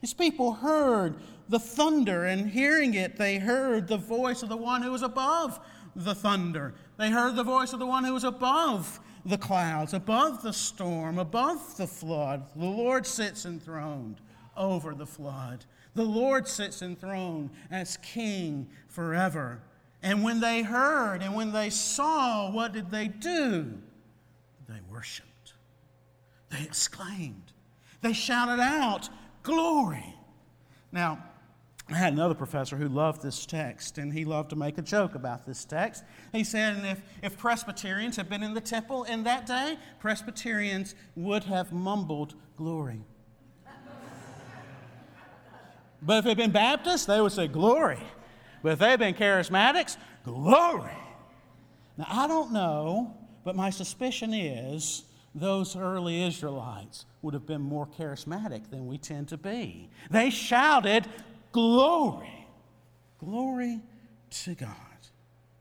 His 0.00 0.14
people 0.14 0.52
heard 0.54 1.16
the 1.48 1.58
thunder, 1.58 2.24
and 2.24 2.50
hearing 2.50 2.94
it, 2.94 3.16
they 3.16 3.38
heard 3.38 3.86
the 3.86 3.96
voice 3.96 4.42
of 4.42 4.48
the 4.48 4.56
one 4.56 4.82
who 4.82 4.92
was 4.92 5.02
above 5.02 5.60
the 5.94 6.14
thunder. 6.14 6.74
They 6.96 7.10
heard 7.10 7.36
the 7.36 7.44
voice 7.44 7.72
of 7.72 7.78
the 7.78 7.86
one 7.86 8.04
who 8.04 8.14
was 8.14 8.24
above 8.24 9.00
the 9.24 9.38
clouds, 9.38 9.94
above 9.94 10.42
the 10.42 10.52
storm, 10.52 11.18
above 11.18 11.76
the 11.76 11.86
flood. 11.86 12.44
The 12.56 12.64
Lord 12.64 13.06
sits 13.06 13.44
enthroned 13.44 14.20
over 14.56 14.94
the 14.94 15.06
flood. 15.06 15.64
The 15.94 16.04
Lord 16.04 16.48
sits 16.48 16.82
enthroned 16.82 17.50
as 17.70 17.98
king 17.98 18.68
forever. 18.88 19.60
And 20.02 20.24
when 20.24 20.40
they 20.40 20.62
heard 20.62 21.22
and 21.22 21.34
when 21.34 21.52
they 21.52 21.70
saw, 21.70 22.50
what 22.50 22.72
did 22.72 22.90
they 22.90 23.08
do? 23.08 23.78
They 24.68 24.80
worshiped. 24.90 25.28
They 26.52 26.62
exclaimed. 26.62 27.52
They 28.02 28.12
shouted 28.12 28.60
out, 28.60 29.08
Glory. 29.42 30.14
Now, 30.92 31.24
I 31.90 31.94
had 31.94 32.12
another 32.12 32.34
professor 32.34 32.76
who 32.76 32.88
loved 32.88 33.22
this 33.22 33.44
text, 33.44 33.98
and 33.98 34.12
he 34.12 34.24
loved 34.24 34.50
to 34.50 34.56
make 34.56 34.78
a 34.78 34.82
joke 34.82 35.14
about 35.14 35.46
this 35.46 35.64
text. 35.64 36.04
He 36.32 36.44
said, 36.44 36.84
if, 36.84 37.02
if 37.22 37.38
Presbyterians 37.38 38.16
had 38.16 38.28
been 38.28 38.42
in 38.42 38.54
the 38.54 38.60
temple 38.60 39.04
in 39.04 39.24
that 39.24 39.46
day, 39.46 39.78
Presbyterians 39.98 40.94
would 41.16 41.44
have 41.44 41.72
mumbled 41.72 42.34
glory. 42.56 43.00
but 46.02 46.18
if 46.18 46.24
they'd 46.24 46.36
been 46.36 46.52
Baptists, 46.52 47.06
they 47.06 47.20
would 47.20 47.32
say 47.32 47.48
glory. 47.48 47.98
But 48.62 48.72
if 48.72 48.78
they'd 48.78 48.98
been 48.98 49.14
charismatics, 49.14 49.96
glory. 50.24 50.96
Now, 51.96 52.06
I 52.08 52.28
don't 52.28 52.52
know, 52.52 53.16
but 53.44 53.56
my 53.56 53.70
suspicion 53.70 54.32
is 54.32 55.02
those 55.34 55.76
early 55.76 56.22
Israelites 56.22 57.06
would 57.22 57.34
have 57.34 57.46
been 57.46 57.62
more 57.62 57.86
charismatic 57.86 58.70
than 58.70 58.86
we 58.86 58.98
tend 58.98 59.28
to 59.28 59.36
be. 59.36 59.88
They 60.10 60.30
shouted, 60.30 61.06
Glory! 61.52 62.46
Glory 63.18 63.80
to 64.30 64.54
God. 64.54 64.76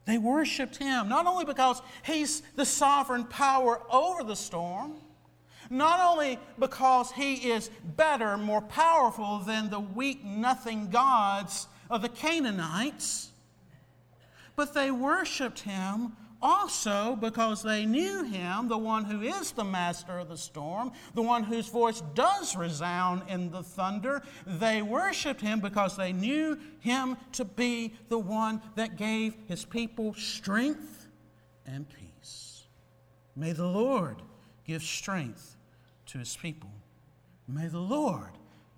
They 0.05 0.17
worshiped 0.17 0.77
Him 0.77 1.09
not 1.09 1.27
only 1.27 1.45
because 1.45 1.81
He's 2.03 2.41
the 2.55 2.65
sovereign 2.65 3.25
power 3.25 3.81
over 3.89 4.23
the 4.23 4.35
storm, 4.35 4.95
not 5.69 5.99
only 6.01 6.39
because 6.59 7.11
He 7.11 7.51
is 7.51 7.69
better, 7.95 8.37
more 8.37 8.61
powerful 8.61 9.39
than 9.39 9.69
the 9.69 9.79
weak, 9.79 10.23
nothing 10.25 10.89
gods 10.89 11.67
of 11.89 12.01
the 12.01 12.09
Canaanites, 12.09 13.29
but 14.55 14.73
they 14.73 14.91
worshiped 14.91 15.61
Him 15.61 16.13
also 16.41 17.15
because 17.15 17.61
they 17.61 17.85
knew 17.85 18.23
him, 18.23 18.67
the 18.67 18.77
one 18.77 19.05
who 19.05 19.21
is 19.21 19.51
the 19.51 19.63
master 19.63 20.17
of 20.19 20.29
the 20.29 20.37
storm, 20.37 20.91
the 21.13 21.21
one 21.21 21.43
whose 21.43 21.67
voice 21.67 22.01
does 22.15 22.55
resound 22.55 23.23
in 23.27 23.51
the 23.51 23.63
thunder. 23.63 24.23
They 24.45 24.81
worshiped 24.81 25.41
him 25.41 25.59
because 25.59 25.95
they 25.95 26.13
knew 26.13 26.57
him 26.79 27.17
to 27.33 27.45
be 27.45 27.93
the 28.09 28.19
one 28.19 28.61
that 28.75 28.97
gave 28.97 29.35
his 29.47 29.65
people 29.65 30.13
strength 30.15 31.07
and 31.65 31.85
peace. 31.89 32.63
May 33.35 33.53
the 33.53 33.67
Lord 33.67 34.21
give 34.65 34.83
strength 34.83 35.55
to 36.07 36.17
his 36.17 36.35
people. 36.35 36.71
May 37.47 37.67
the 37.67 37.79
Lord 37.79 38.31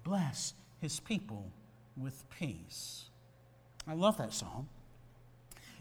bless 0.03 0.53
his 0.82 1.00
people 1.00 1.51
with 1.98 2.24
peace. 2.29 3.05
I 3.88 3.93
love 3.93 4.17
that 4.17 4.34
song. 4.34 4.67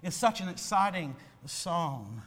It's 0.03 0.17
such 0.17 0.41
an 0.41 0.49
exciting 0.49 1.15
song. 1.49 2.23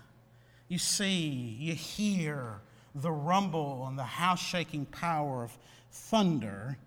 You 0.68 0.78
see, 0.78 1.58
you 1.60 1.74
hear 1.74 2.60
the 2.94 3.12
rumble 3.12 3.86
and 3.88 4.00
the 4.00 4.04
house 4.04 4.42
shaking 4.42 4.86
power 4.86 5.44
of 5.44 5.58
thunder 5.92 6.78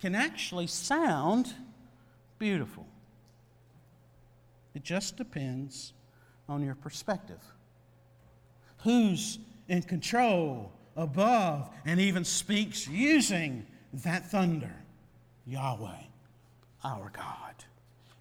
can 0.00 0.14
actually 0.14 0.66
sound 0.66 1.54
beautiful. 2.38 2.86
It 4.74 4.82
just 4.82 5.16
depends 5.16 5.92
on 6.48 6.62
your 6.62 6.74
perspective. 6.74 7.40
Who's 8.78 9.38
in 9.68 9.82
control, 9.82 10.72
above, 10.96 11.70
and 11.86 11.98
even 12.00 12.24
speaks 12.24 12.86
using 12.86 13.64
that 13.94 14.30
thunder? 14.30 14.74
Yahweh, 15.46 16.02
our 16.82 17.10
God. 17.10 17.54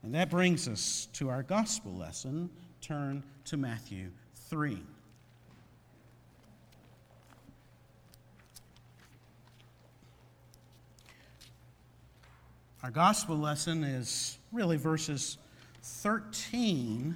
And 0.04 0.14
that 0.16 0.30
brings 0.30 0.68
us 0.68 1.08
to 1.14 1.30
our 1.30 1.44
gospel 1.44 1.94
lesson. 1.94 2.50
Turn 2.84 3.24
to 3.46 3.56
Matthew 3.56 4.10
3. 4.50 4.78
Our 12.84 12.92
gospel 12.92 13.38
lesson 13.38 13.86
is 13.86 14.38
really 14.52 14.76
verses 14.76 15.38
13 15.82 17.16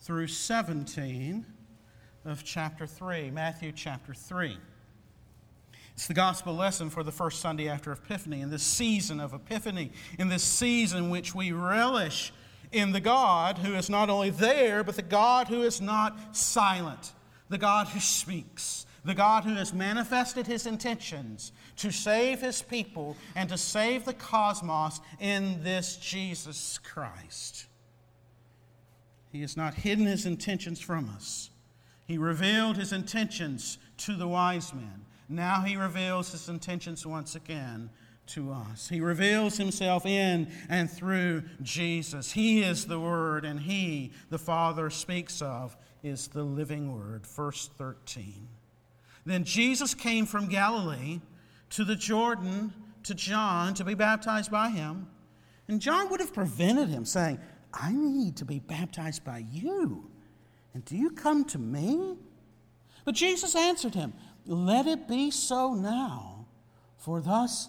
through 0.00 0.28
17 0.28 1.44
of 2.24 2.42
chapter 2.42 2.86
3, 2.86 3.30
Matthew 3.30 3.72
chapter 3.72 4.14
3. 4.14 4.56
It's 5.92 6.06
the 6.06 6.14
gospel 6.14 6.54
lesson 6.54 6.88
for 6.88 7.02
the 7.02 7.12
first 7.12 7.42
Sunday 7.42 7.68
after 7.68 7.92
Epiphany, 7.92 8.40
in 8.40 8.48
this 8.48 8.62
season 8.62 9.20
of 9.20 9.34
Epiphany, 9.34 9.92
in 10.18 10.30
this 10.30 10.42
season 10.42 11.10
which 11.10 11.34
we 11.34 11.52
relish 11.52 12.32
in 12.74 12.92
the 12.92 13.00
God 13.00 13.58
who 13.58 13.74
is 13.74 13.88
not 13.88 14.10
only 14.10 14.30
there, 14.30 14.82
but 14.82 14.96
the 14.96 15.02
God 15.02 15.48
who 15.48 15.62
is 15.62 15.80
not 15.80 16.36
silent, 16.36 17.12
the 17.48 17.58
God 17.58 17.86
who 17.88 18.00
speaks, 18.00 18.84
the 19.04 19.14
God 19.14 19.44
who 19.44 19.54
has 19.54 19.72
manifested 19.72 20.46
his 20.46 20.66
intentions 20.66 21.52
to 21.76 21.90
save 21.90 22.40
his 22.40 22.62
people 22.62 23.16
and 23.36 23.48
to 23.48 23.56
save 23.56 24.04
the 24.04 24.14
cosmos 24.14 25.00
in 25.20 25.62
this 25.62 25.96
Jesus 25.96 26.78
Christ. 26.78 27.66
He 29.30 29.40
has 29.42 29.56
not 29.56 29.74
hidden 29.74 30.06
his 30.06 30.26
intentions 30.26 30.80
from 30.80 31.08
us. 31.08 31.50
He 32.06 32.18
revealed 32.18 32.76
his 32.76 32.92
intentions 32.92 33.78
to 33.98 34.16
the 34.16 34.28
wise 34.28 34.74
men. 34.74 35.04
Now 35.28 35.62
he 35.62 35.76
reveals 35.76 36.32
his 36.32 36.48
intentions 36.48 37.06
once 37.06 37.34
again 37.34 37.90
to 38.28 38.52
us. 38.52 38.88
He 38.88 39.00
reveals 39.00 39.56
himself 39.56 40.06
in 40.06 40.50
and 40.68 40.90
through 40.90 41.42
Jesus. 41.62 42.32
He 42.32 42.62
is 42.62 42.86
the 42.86 43.00
Word, 43.00 43.44
and 43.44 43.60
He, 43.60 44.12
the 44.30 44.38
Father, 44.38 44.90
speaks 44.90 45.42
of, 45.42 45.76
is 46.02 46.28
the 46.28 46.42
living 46.42 46.94
Word. 46.94 47.26
Verse 47.26 47.68
13. 47.76 48.48
Then 49.26 49.44
Jesus 49.44 49.94
came 49.94 50.26
from 50.26 50.48
Galilee 50.48 51.20
to 51.70 51.84
the 51.84 51.96
Jordan 51.96 52.72
to 53.04 53.14
John 53.14 53.74
to 53.74 53.84
be 53.84 53.94
baptized 53.94 54.50
by 54.50 54.70
him. 54.70 55.08
And 55.66 55.80
John 55.80 56.10
would 56.10 56.20
have 56.20 56.34
prevented 56.34 56.88
him, 56.88 57.04
saying, 57.04 57.38
I 57.72 57.92
need 57.92 58.36
to 58.36 58.44
be 58.44 58.58
baptized 58.58 59.24
by 59.24 59.44
you. 59.50 60.10
And 60.74 60.84
do 60.84 60.96
you 60.96 61.10
come 61.10 61.44
to 61.46 61.58
me? 61.58 62.16
But 63.04 63.14
Jesus 63.14 63.54
answered 63.54 63.94
him, 63.94 64.12
let 64.46 64.86
it 64.86 65.08
be 65.08 65.30
so 65.30 65.74
now, 65.74 66.46
for 66.98 67.20
thus 67.20 67.68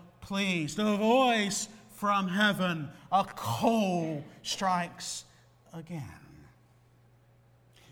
pleased. 0.21 0.79
A 0.79 0.95
voice 0.95 1.67
from 1.89 2.27
heaven, 2.27 2.89
a 3.11 3.23
kol 3.23 4.23
strikes 4.41 5.25
again. 5.73 6.03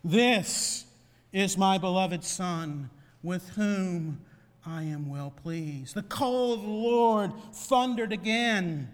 This 0.04 0.86
is 1.32 1.58
my 1.58 1.78
beloved 1.78 2.24
Son 2.24 2.90
with 3.22 3.50
whom 3.50 4.22
I 4.66 4.84
am 4.84 5.10
well 5.10 5.32
pleased. 5.32 5.96
The 5.96 6.04
call 6.04 6.54
of 6.54 6.62
the 6.62 6.68
Lord 6.68 7.32
thundered 7.54 8.14
again, 8.14 8.94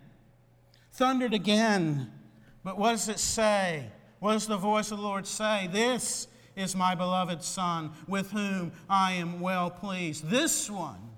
thundered 0.93 1.33
again. 1.33 2.11
But 2.63 2.77
what 2.77 2.91
does 2.91 3.09
it 3.09 3.19
say? 3.19 3.85
What 4.19 4.33
does 4.33 4.47
the 4.47 4.57
voice 4.57 4.91
of 4.91 4.97
the 4.97 5.03
Lord 5.03 5.27
say? 5.27 5.69
This 5.71 6.27
is 6.55 6.75
my 6.75 6.95
beloved 6.95 7.43
Son, 7.43 7.91
with 8.07 8.31
whom 8.31 8.71
I 8.89 9.13
am 9.13 9.39
well 9.39 9.69
pleased. 9.69 10.29
This 10.29 10.69
one 10.69 11.11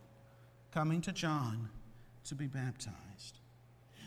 coming 0.71 1.01
to 1.01 1.11
John 1.11 1.69
to 2.27 2.35
be 2.35 2.47
baptized. 2.47 3.39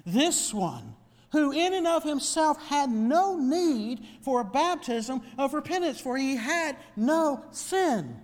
This 0.07 0.53
one 0.53 0.95
who 1.33 1.53
in 1.53 1.75
and 1.75 1.87
of 1.87 2.03
himself 2.03 2.61
had 2.67 2.91
no 2.91 3.37
need 3.37 4.05
for 4.23 4.41
a 4.41 4.45
baptism 4.45 5.23
of 5.39 5.55
repentance, 5.55 6.01
for 6.01 6.17
he 6.17 6.37
had 6.37 6.77
no 6.97 7.45
sin. 7.53 8.21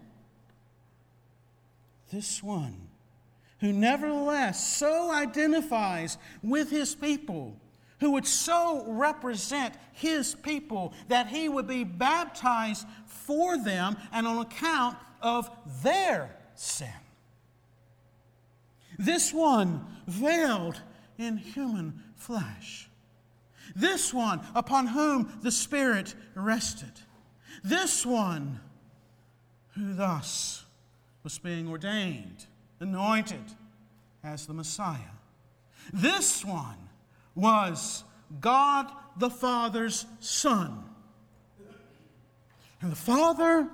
This 2.13 2.43
one 2.43 2.89
who 3.61 3.73
nevertheless 3.73 4.77
so 4.77 5.11
identifies 5.11 6.19
with 6.43 6.71
his 6.71 6.95
people 6.95 7.57
who 8.01 8.13
would 8.13 8.27
so 8.27 8.85
represent 8.87 9.75
his 9.93 10.35
people 10.35 10.93
that 11.09 11.29
he 11.29 11.49
would 11.49 11.67
be 11.67 11.85
baptized 11.85 12.87
for 13.07 13.57
them 13.57 13.97
and 14.13 14.27
on 14.27 14.39
account 14.39 14.97
of 15.23 15.51
their 15.83 16.37
sin. 16.55 16.89
This 18.99 19.33
one 19.33 19.85
veiled 20.07 20.81
in 21.19 21.37
human 21.37 22.03
flesh. 22.17 22.89
This 23.75 24.15
one 24.15 24.41
upon 24.55 24.87
whom 24.89 25.39
the 25.43 25.51
Spirit 25.51 26.15
rested. 26.35 26.93
This 27.65 28.07
one 28.07 28.61
who 29.75 29.95
thus 29.95 30.65
was 31.23 31.39
being 31.39 31.69
ordained, 31.69 32.47
anointed 32.81 33.45
as 34.23 34.47
the 34.47 34.55
Messiah. 34.55 34.99
This 35.93 36.45
one 36.45 36.77
was 37.35 38.05
God 38.41 38.91
the 39.17 39.31
Father's 39.31 40.07
Son. 40.21 40.85
And 42.81 42.93
the 42.93 42.97
Father 42.97 43.69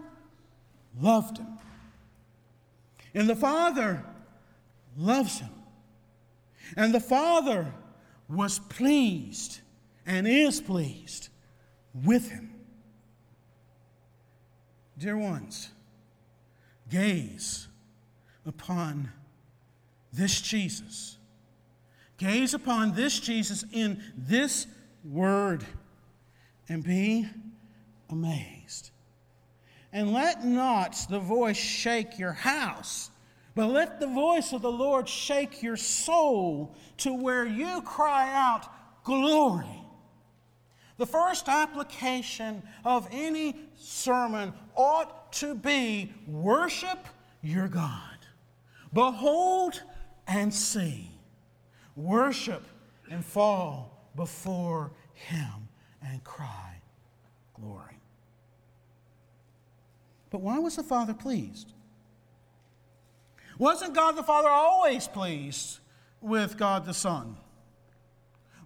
loved 1.00 1.38
him. 1.38 1.58
And 3.14 3.28
the 3.28 3.36
Father 3.36 4.04
loves 4.96 5.40
him. 5.40 5.50
And 6.76 6.94
the 6.94 7.00
Father 7.00 7.72
was 8.28 8.58
pleased 8.58 9.60
and 10.06 10.26
is 10.26 10.60
pleased 10.60 11.28
with 11.94 12.30
him. 12.30 12.54
Dear 14.98 15.16
ones, 15.16 15.70
gaze 16.88 17.68
upon 18.46 19.10
this 20.12 20.40
Jesus. 20.40 21.18
Gaze 22.18 22.54
upon 22.54 22.94
this 22.94 23.18
Jesus 23.18 23.64
in 23.72 24.02
this 24.16 24.66
word 25.04 25.64
and 26.68 26.84
be 26.84 27.28
amazed. 28.10 28.90
And 29.92 30.12
let 30.12 30.44
not 30.44 30.96
the 31.10 31.18
voice 31.18 31.56
shake 31.56 32.18
your 32.18 32.32
house, 32.32 33.10
but 33.54 33.66
let 33.66 34.00
the 34.00 34.06
voice 34.06 34.52
of 34.52 34.62
the 34.62 34.72
Lord 34.72 35.08
shake 35.08 35.62
your 35.62 35.76
soul 35.76 36.74
to 36.98 37.12
where 37.12 37.44
you 37.44 37.82
cry 37.82 38.32
out, 38.32 38.66
Glory. 39.04 39.82
The 40.96 41.06
first 41.06 41.48
application 41.48 42.62
of 42.84 43.08
any 43.10 43.56
sermon 43.76 44.52
ought 44.76 45.32
to 45.34 45.54
be 45.54 46.12
worship 46.26 46.98
your 47.42 47.68
God. 47.68 48.18
Behold 48.92 49.82
and 50.26 50.52
see. 50.52 51.10
Worship 51.96 52.62
and 53.10 53.24
fall 53.24 54.08
before 54.16 54.92
Him 55.14 55.68
and 56.02 56.22
cry, 56.24 56.80
Glory. 57.54 57.98
But 60.30 60.40
why 60.40 60.58
was 60.58 60.76
the 60.76 60.82
Father 60.82 61.14
pleased? 61.14 61.72
Wasn't 63.62 63.94
God 63.94 64.16
the 64.16 64.24
Father 64.24 64.48
always 64.48 65.06
pleased 65.06 65.78
with 66.20 66.58
God 66.58 66.84
the 66.84 66.92
Son? 66.92 67.36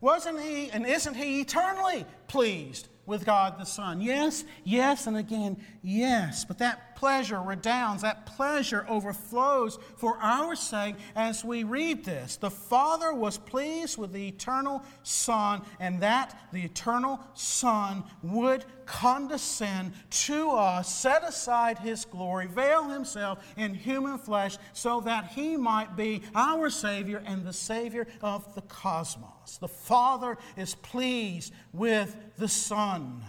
Wasn't 0.00 0.40
He, 0.40 0.70
and 0.70 0.86
isn't 0.86 1.12
He 1.12 1.42
eternally 1.42 2.06
pleased 2.28 2.88
with 3.04 3.26
God 3.26 3.58
the 3.58 3.66
Son. 3.66 4.00
Yes, 4.00 4.42
yes, 4.64 5.06
and 5.06 5.18
again, 5.18 5.62
yes. 5.86 6.44
But 6.44 6.58
that 6.58 6.96
pleasure 6.96 7.40
redounds, 7.40 8.02
that 8.02 8.26
pleasure 8.26 8.84
overflows 8.88 9.78
for 9.96 10.16
our 10.18 10.56
sake 10.56 10.96
as 11.14 11.44
we 11.44 11.62
read 11.62 12.04
this. 12.04 12.36
The 12.36 12.50
Father 12.50 13.14
was 13.14 13.38
pleased 13.38 13.96
with 13.96 14.12
the 14.12 14.28
eternal 14.28 14.82
Son, 15.04 15.62
and 15.78 16.00
that 16.00 16.36
the 16.52 16.62
eternal 16.62 17.20
Son 17.34 18.02
would 18.22 18.64
condescend 18.84 19.92
to 20.10 20.50
us, 20.50 20.92
set 20.92 21.22
aside 21.22 21.78
his 21.78 22.04
glory, 22.04 22.46
veil 22.46 22.88
himself 22.88 23.44
in 23.56 23.74
human 23.74 24.18
flesh, 24.18 24.58
so 24.72 25.00
that 25.02 25.28
he 25.28 25.56
might 25.56 25.96
be 25.96 26.22
our 26.34 26.68
Savior 26.68 27.22
and 27.26 27.44
the 27.44 27.52
Savior 27.52 28.06
of 28.22 28.54
the 28.54 28.62
cosmos. 28.62 29.58
The 29.60 29.68
Father 29.68 30.36
is 30.56 30.74
pleased 30.74 31.52
with 31.72 32.16
the 32.36 32.48
Son 32.48 33.22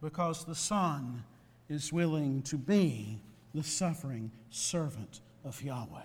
because 0.00 0.44
the 0.44 0.54
Son 0.54 1.24
is 1.68 1.92
willing 1.92 2.42
to 2.42 2.56
be 2.56 3.20
the 3.54 3.62
suffering 3.62 4.30
servant 4.50 5.20
of 5.44 5.62
Yahweh. 5.62 6.00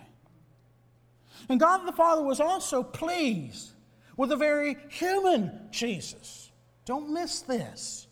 And 1.48 1.60
God 1.60 1.86
the 1.86 1.92
Father 1.92 2.24
was 2.24 2.40
also 2.40 2.84
pleased 2.84 3.72
with 4.18 4.32
a 4.32 4.36
very 4.36 4.78
human 4.90 5.68
Jesus. 5.72 6.52
Don't 6.86 7.10
miss 7.12 7.42
this. 7.42 8.08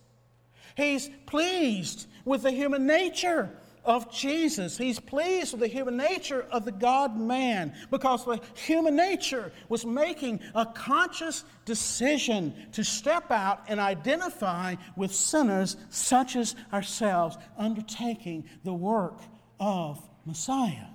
He's 0.76 1.10
pleased 1.26 2.08
with 2.24 2.44
the 2.44 2.52
human 2.52 2.86
nature 2.86 3.50
of 3.88 4.12
Jesus. 4.12 4.78
He's 4.78 5.00
pleased 5.00 5.54
with 5.54 5.62
the 5.62 5.68
human 5.68 5.96
nature 5.96 6.46
of 6.52 6.66
the 6.66 6.74
God 6.74 7.18
man 7.18 7.74
because 7.90 8.26
the 8.26 8.42
human 8.54 8.96
nature 8.96 9.52
was 9.70 9.86
making 9.86 10.42
a 10.54 10.66
conscious 10.66 11.46
decision 11.64 12.54
to 12.74 12.84
step 12.84 13.32
out 13.32 13.64
and 13.70 13.80
identify 13.80 14.76
with 14.98 15.14
sinners 15.14 15.78
such 15.90 16.36
as 16.36 16.56
ourselves, 16.74 17.38
undertaking 17.58 18.44
the 18.66 18.74
work 18.74 19.22
of 19.60 20.06
Messiah. 20.26 20.88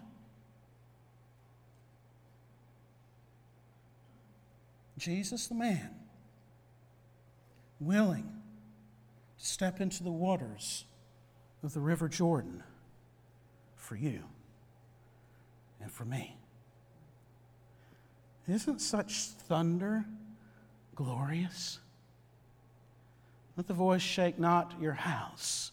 Jesus, 4.99 5.47
the 5.49 5.55
man, 5.55 5.91
willing 7.81 8.31
to 9.39 9.45
step 9.45 9.81
into 9.81 10.05
the 10.05 10.13
waters 10.13 10.85
of 11.63 11.73
the 11.73 11.81
River 11.81 12.09
Jordan 12.09 12.63
for 13.83 13.97
you 13.97 14.23
and 15.81 15.91
for 15.91 16.05
me. 16.05 16.37
Isn't 18.49 18.81
such 18.81 19.25
thunder 19.25 20.05
glorious? 20.95 21.79
Let 23.57 23.67
the 23.67 23.75
voice 23.75 24.03
shake 24.03 24.39
not 24.39 24.73
your 24.81 24.95
house. 24.95 25.73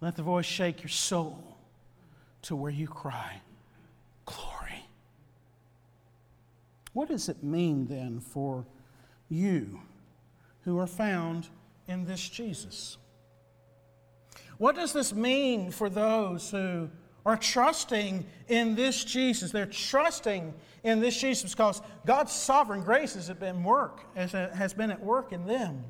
Let 0.00 0.16
the 0.16 0.22
voice 0.22 0.46
shake 0.46 0.82
your 0.82 0.88
soul 0.88 1.56
to 2.42 2.56
where 2.56 2.72
you 2.72 2.88
cry, 2.88 3.40
Glory. 4.24 4.86
What 6.92 7.08
does 7.08 7.28
it 7.28 7.42
mean 7.42 7.86
then 7.86 8.20
for 8.20 8.64
you 9.28 9.80
who 10.64 10.78
are 10.78 10.86
found 10.86 11.48
in 11.88 12.04
this 12.04 12.28
Jesus. 12.28 12.96
What 14.62 14.76
does 14.76 14.92
this 14.92 15.12
mean 15.12 15.72
for 15.72 15.90
those 15.90 16.48
who 16.52 16.88
are 17.26 17.36
trusting 17.36 18.24
in 18.46 18.76
this 18.76 19.02
Jesus? 19.02 19.50
They're 19.50 19.66
trusting 19.66 20.54
in 20.84 21.00
this 21.00 21.20
Jesus 21.20 21.50
because 21.50 21.82
God's 22.06 22.30
sovereign 22.30 22.82
grace 22.82 23.14
has 23.14 23.28
been 23.30 23.64
work, 23.64 24.04
has 24.14 24.72
been 24.72 24.92
at 24.92 25.02
work 25.02 25.32
in 25.32 25.46
them. 25.46 25.82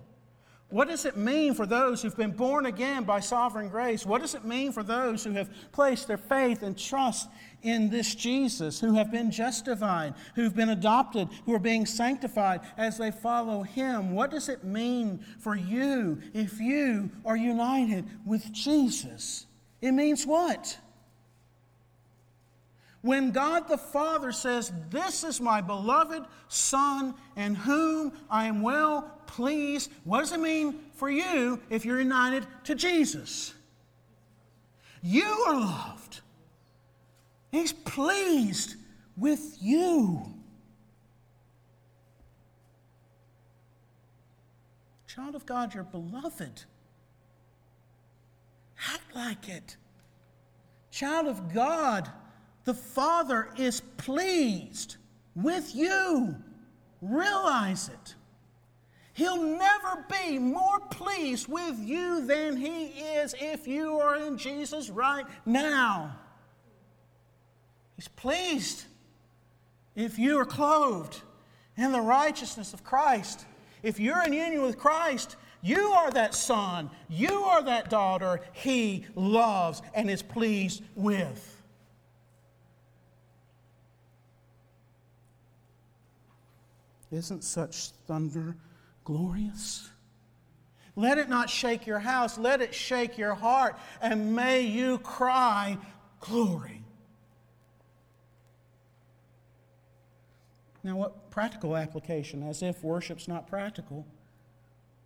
What 0.73 0.89
does 0.89 1.05
it 1.05 1.19
mean 1.19 1.53
for 1.53 1.67
those 1.67 2.01
who've 2.01 2.17
been 2.17 2.31
born 2.31 2.65
again 2.65 3.05
by 3.05 3.21
sovereign 3.21 3.69
grace? 3.69 4.07
What 4.07 4.23
does 4.23 4.35
it 4.35 4.47
mean 4.47 4.73
for 4.73 4.83
those 4.83 5.23
who 5.23 5.33
have 5.33 5.51
placed 5.71 6.09
their 6.09 6.17
faith 6.17 6.63
and 6.63 6.79
trust 6.79 7.29
in 7.63 7.91
this 7.91 8.15
Jesus, 8.15 8.81
who 8.81 8.95
have 8.95 9.13
been 9.13 9.31
justified, 9.31 10.15
who've 10.35 10.57
been 10.57 10.71
adopted, 10.71 11.29
who 11.45 11.53
are 11.53 11.59
being 11.59 11.85
sanctified 11.85 12.63
as 12.79 12.97
they 12.97 13.11
follow 13.11 13.63
Him? 13.63 14.13
What 14.13 14.31
does 14.31 14.49
it 14.49 14.65
mean 14.65 15.23
for 15.39 15.55
you 15.55 16.19
if 16.33 16.59
you 16.59 17.11
are 17.27 17.37
united 17.37 18.07
with 18.25 18.51
Jesus? 18.51 19.47
It 19.83 19.93
means 19.93 20.27
what? 20.27 20.79
When 23.03 23.33
God 23.33 23.69
the 23.69 23.77
Father 23.77 24.31
says, 24.31 24.73
This 24.89 25.25
is 25.25 25.41
my 25.41 25.61
beloved 25.61 26.25
Son 26.49 27.15
in 27.37 27.57
whom 27.57 28.13
I 28.31 28.47
am 28.47 28.63
well 28.63 29.11
pleased, 29.27 29.91
what 30.05 30.21
does 30.21 30.33
it 30.33 30.41
mean 30.41 30.79
for 30.95 31.11
you 31.11 31.61
if 31.69 31.85
you're 31.85 31.99
united 31.99 32.47
to 32.65 32.75
Jesus? 32.75 33.55
You 35.03 35.25
are 35.49 35.55
loved. 35.55 36.21
He's 37.51 37.73
pleased 37.73 38.77
with 39.17 39.59
you. 39.61 40.23
Child 45.09 45.35
of 45.35 45.45
God, 45.45 45.75
you're 45.75 45.85
beloved. 45.85 46.63
Act 48.91 49.15
like 49.15 49.49
it. 49.49 49.77
Child 50.91 51.27
of 51.27 51.53
God, 51.53 52.09
the 52.65 52.75
Father 52.75 53.49
is 53.57 53.81
pleased 53.97 54.97
with 55.35 55.75
you. 55.75 56.37
Realize 57.01 57.89
it. 57.89 58.15
He'll 59.15 59.43
never 59.43 60.05
be 60.11 60.39
more 60.39 60.81
pleased 60.91 61.49
with 61.49 61.79
you 61.79 62.25
than 62.27 62.57
He 62.57 62.87
is 62.87 63.35
if 63.39 63.67
you 63.67 63.99
are 63.99 64.17
in 64.17 64.39
Jesus 64.39 64.89
right 64.89 65.27
now. 65.45 66.17
He's 67.97 68.09
pleased 68.09 68.85
if 69.95 70.19
you 70.19 70.39
are 70.39 70.47
clothed 70.47 71.21
in 71.77 71.93
the 71.93 72.01
righteousness 72.01 72.73
of 72.73 72.85
Christ. 72.85 73.45
If 73.83 74.01
you're 74.01 74.23
in 74.25 74.33
union 74.33 74.63
with 74.63 74.79
Christ, 74.79 75.37
you 75.61 75.93
are 75.93 76.11
that 76.13 76.35
son, 76.35 76.91
you 77.09 77.45
are 77.45 77.63
that 77.63 77.91
daughter 77.91 78.41
He 78.53 79.05
loves 79.15 79.83
and 79.95 80.11
is 80.11 80.23
pleased 80.23 80.83
with. 80.95 81.52
Isn't 87.13 87.45
such 87.45 87.91
thunder 88.07 88.57
glorious? 89.05 89.91
Let 90.97 91.19
it 91.19 91.29
not 91.29 91.49
shake 91.49 91.87
your 91.87 91.99
house, 91.99 92.39
let 92.39 92.61
it 92.61 92.75
shake 92.75 93.17
your 93.17 93.35
heart, 93.35 93.79
and 94.01 94.35
may 94.35 94.63
you 94.63 94.99
cry, 94.99 95.79
Glory. 96.21 96.83
Now, 100.85 100.97
what 100.97 101.31
practical 101.31 101.77
application, 101.77 102.43
as 102.43 102.63
if 102.63 102.83
worship's 102.83 103.29
not 103.29 103.47
practical? 103.47 104.07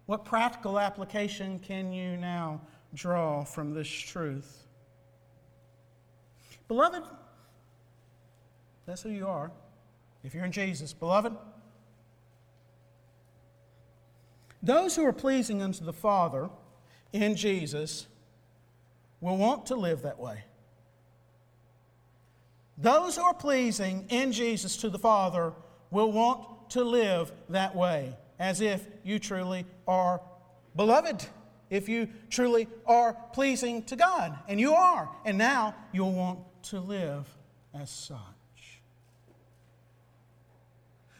What 0.06 0.24
practical 0.24 0.78
application 0.78 1.58
can 1.58 1.92
you 1.92 2.16
now 2.16 2.60
draw 2.94 3.44
from 3.44 3.74
this 3.74 3.88
truth? 3.88 4.66
Beloved, 6.68 7.02
that's 8.86 9.02
who 9.02 9.10
you 9.10 9.26
are. 9.26 9.50
If 10.22 10.34
you're 10.34 10.44
in 10.44 10.52
Jesus, 10.52 10.92
beloved, 10.92 11.32
those 14.66 14.96
who 14.96 15.04
are 15.04 15.12
pleasing 15.12 15.62
unto 15.62 15.84
the 15.84 15.92
Father 15.92 16.50
in 17.12 17.36
Jesus 17.36 18.06
will 19.20 19.36
want 19.36 19.66
to 19.66 19.74
live 19.74 20.02
that 20.02 20.18
way. 20.18 20.44
Those 22.78 23.16
who 23.16 23.22
are 23.22 23.34
pleasing 23.34 24.06
in 24.10 24.32
Jesus 24.32 24.76
to 24.78 24.90
the 24.90 24.98
Father 24.98 25.52
will 25.90 26.12
want 26.12 26.70
to 26.70 26.84
live 26.84 27.32
that 27.48 27.74
way, 27.74 28.14
as 28.38 28.60
if 28.60 28.86
you 29.02 29.18
truly 29.18 29.64
are 29.86 30.20
beloved, 30.74 31.24
if 31.70 31.88
you 31.88 32.08
truly 32.28 32.68
are 32.84 33.16
pleasing 33.32 33.82
to 33.84 33.96
God. 33.96 34.38
And 34.48 34.60
you 34.60 34.74
are. 34.74 35.08
And 35.24 35.38
now 35.38 35.74
you'll 35.92 36.12
want 36.12 36.40
to 36.64 36.80
live 36.80 37.26
as 37.74 37.90
such. 37.90 38.35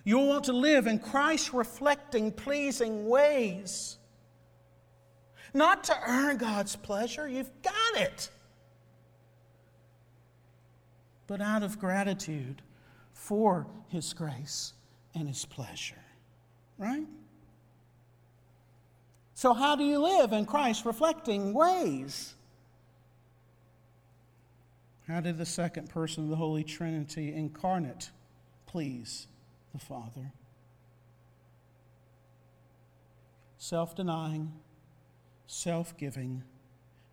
You'll 0.06 0.28
want 0.28 0.44
to 0.44 0.54
live 0.54 0.86
in 0.86 0.98
Christ 0.98 1.52
reflecting, 1.52 2.32
pleasing 2.32 3.06
ways. 3.06 3.98
Not 5.52 5.84
to 5.84 5.96
earn 6.06 6.38
God's 6.38 6.76
pleasure, 6.76 7.28
you've 7.28 7.50
got 7.60 8.00
it 8.00 8.30
but 11.26 11.40
out 11.40 11.62
of 11.62 11.78
gratitude 11.78 12.62
for 13.12 13.66
His 13.88 14.12
grace 14.12 14.72
and 15.14 15.28
His 15.28 15.44
pleasure. 15.44 15.94
Right? 16.78 17.06
So, 19.34 19.52
how 19.52 19.76
do 19.76 19.84
you 19.84 19.98
live 19.98 20.32
in 20.32 20.46
Christ 20.46 20.84
reflecting 20.84 21.52
ways? 21.52 22.34
How 25.08 25.20
did 25.20 25.38
the 25.38 25.46
second 25.46 25.88
person 25.88 26.24
of 26.24 26.30
the 26.30 26.36
Holy 26.36 26.64
Trinity 26.64 27.32
incarnate 27.32 28.10
please 28.66 29.28
the 29.78 29.84
Father? 29.84 30.32
Self 33.58 33.94
denying, 33.94 34.52
self 35.46 35.96
giving, 35.96 36.44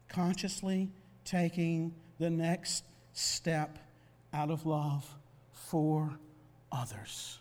consciously 0.08 0.90
taking 1.26 1.94
the 2.20 2.30
next 2.30 2.84
step 3.14 3.80
out 4.34 4.52
of 4.52 4.66
love 4.66 5.08
for 5.52 6.18
others. 6.72 7.40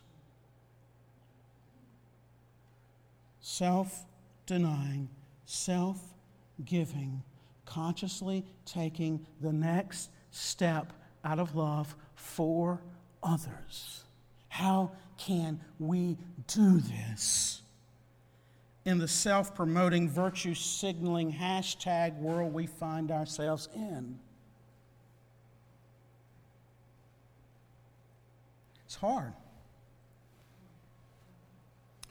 Self 3.41 4.05
denying, 4.47 5.09
self 5.45 6.01
giving, 6.65 7.23
consciously 7.67 8.45
taking 8.65 9.27
the 9.41 9.53
next 9.53 10.11
step 10.31 10.93
out 11.25 11.39
of 11.39 11.55
love 11.55 11.95
for 12.15 12.81
others. 13.23 14.05
How 14.53 14.93
can 15.17 15.61
we 15.79 16.19
do 16.47 16.79
this? 16.79 17.62
In 18.85 18.99
the 18.99 19.09
self 19.09 19.55
promoting, 19.55 20.11
virtue 20.11 20.53
signaling 20.53 21.33
hashtag 21.33 22.19
world 22.19 22.53
we 22.53 22.67
find 22.67 23.11
ourselves 23.11 23.71
in. 23.75 24.19
It's 28.85 28.97
hard. 28.97 29.33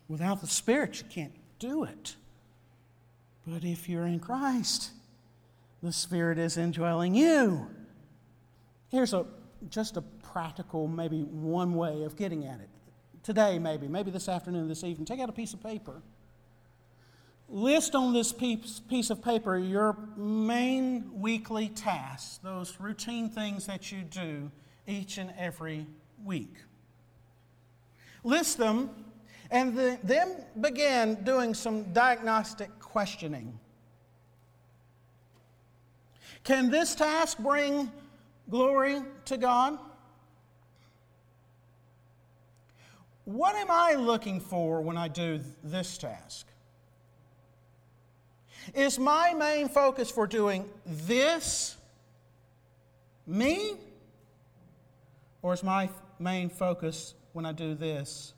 Without 0.09 0.41
the 0.41 0.47
Spirit, 0.47 0.97
you 0.97 1.05
can't 1.09 1.35
do 1.59 1.83
it. 1.83 2.15
But 3.45 3.63
if 3.63 3.87
you're 3.87 4.07
in 4.07 4.19
Christ, 4.19 4.89
the 5.83 5.93
Spirit 5.93 6.39
is 6.39 6.57
indwelling 6.57 7.13
you. 7.13 7.67
Here's 8.89 9.13
a 9.13 9.27
just 9.69 9.95
a 9.95 10.03
practical, 10.31 10.87
maybe 10.87 11.23
one 11.23 11.75
way 11.75 12.03
of 12.03 12.15
getting 12.15 12.45
at 12.45 12.59
it. 12.59 12.69
Today, 13.23 13.59
maybe, 13.59 13.87
maybe 13.87 14.11
this 14.11 14.27
afternoon, 14.27 14.67
this 14.67 14.83
evening, 14.83 15.05
take 15.05 15.19
out 15.19 15.29
a 15.29 15.33
piece 15.33 15.53
of 15.53 15.61
paper. 15.61 16.01
List 17.49 17.95
on 17.95 18.13
this 18.13 18.31
piece 18.31 19.09
of 19.09 19.21
paper 19.21 19.57
your 19.57 19.97
main 20.15 21.19
weekly 21.19 21.69
tasks, 21.69 22.39
those 22.41 22.79
routine 22.79 23.29
things 23.29 23.65
that 23.67 23.91
you 23.91 24.01
do 24.03 24.49
each 24.87 25.17
and 25.17 25.33
every 25.37 25.85
week 26.23 26.55
list 28.23 28.57
them, 28.57 28.89
and 29.49 29.77
the, 29.77 29.99
then 30.03 30.43
begin 30.59 31.15
doing 31.23 31.53
some 31.53 31.91
diagnostic 31.93 32.69
questioning. 32.79 33.59
Can 36.43 36.71
this 36.71 36.95
task 36.95 37.37
bring 37.37 37.91
glory 38.49 39.01
to 39.25 39.37
God? 39.37 39.77
What 43.25 43.55
am 43.55 43.69
I 43.69 43.93
looking 43.93 44.39
for 44.39 44.81
when 44.81 44.97
I 44.97 45.07
do 45.07 45.39
this 45.63 45.97
task? 45.97 46.47
Is 48.73 48.99
my 48.99 49.33
main 49.33 49.69
focus 49.69 50.09
for 50.11 50.27
doing 50.27 50.69
this 50.85 51.77
me? 53.27 53.77
Or 55.41 55.53
is 55.53 55.63
my 55.63 55.89
main 56.19 56.49
focus 56.49 57.15
when 57.33 57.45
I 57.45 57.51
do 57.51 57.73
this 57.73 58.33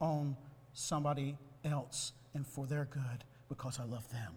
on 0.00 0.36
somebody 0.72 1.36
else 1.64 2.12
and 2.34 2.46
for 2.46 2.66
their 2.66 2.84
good 2.86 3.24
because 3.48 3.78
I 3.80 3.84
love 3.84 4.10
them. 4.10 4.32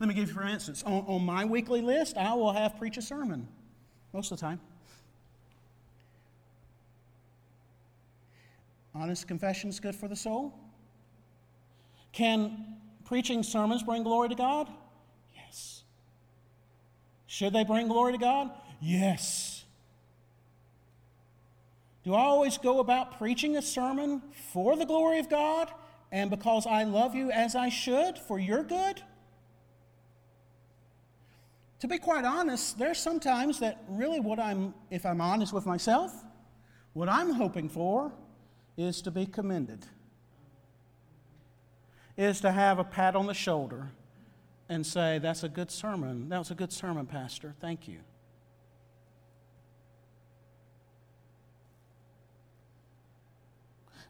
Let 0.00 0.08
me 0.08 0.14
give 0.14 0.28
you, 0.28 0.34
for 0.34 0.42
instance, 0.42 0.82
on, 0.82 1.04
on 1.06 1.24
my 1.24 1.44
weekly 1.44 1.82
list, 1.82 2.16
I 2.16 2.32
will 2.34 2.52
have 2.52 2.78
preach 2.78 2.96
a 2.96 3.02
sermon 3.02 3.46
most 4.12 4.32
of 4.32 4.38
the 4.38 4.46
time. 4.46 4.60
Honest 8.94 9.28
confession 9.28 9.70
is 9.70 9.78
good 9.78 9.94
for 9.94 10.08
the 10.08 10.16
soul. 10.16 10.52
Can 12.12 12.76
preaching 13.04 13.42
sermons 13.42 13.82
bring 13.82 14.02
glory 14.02 14.28
to 14.28 14.34
God? 14.34 14.68
Yes. 15.34 15.84
Should 17.26 17.52
they 17.52 17.64
bring 17.64 17.88
glory 17.88 18.12
to 18.12 18.18
God? 18.18 18.50
Yes. 18.80 19.64
Do 22.02 22.14
I 22.14 22.22
always 22.22 22.58
go 22.58 22.80
about 22.80 23.18
preaching 23.18 23.56
a 23.56 23.62
sermon 23.62 24.22
for 24.52 24.76
the 24.76 24.86
glory 24.86 25.18
of 25.18 25.28
God 25.28 25.70
and 26.10 26.30
because 26.30 26.66
I 26.66 26.84
love 26.84 27.14
you 27.14 27.30
as 27.30 27.54
I 27.54 27.68
should 27.68 28.18
for 28.18 28.38
your 28.38 28.64
good? 28.64 29.02
To 31.80 31.88
be 31.88 31.98
quite 31.98 32.24
honest, 32.24 32.78
there's 32.78 32.98
sometimes 32.98 33.60
that 33.60 33.82
really 33.88 34.20
what 34.20 34.38
I'm, 34.38 34.74
if 34.90 35.06
I'm 35.06 35.20
honest 35.20 35.52
with 35.52 35.66
myself, 35.66 36.12
what 36.92 37.08
I'm 37.08 37.32
hoping 37.32 37.68
for 37.68 38.12
is 38.76 39.02
to 39.02 39.10
be 39.10 39.26
commended, 39.26 39.86
is 42.16 42.40
to 42.40 42.52
have 42.52 42.78
a 42.78 42.84
pat 42.84 43.16
on 43.16 43.26
the 43.26 43.34
shoulder 43.34 43.88
and 44.68 44.86
say, 44.86 45.18
That's 45.18 45.42
a 45.42 45.48
good 45.48 45.70
sermon. 45.70 46.28
That 46.28 46.38
was 46.38 46.50
a 46.50 46.54
good 46.54 46.72
sermon, 46.72 47.06
Pastor. 47.06 47.54
Thank 47.60 47.88
you. 47.88 47.98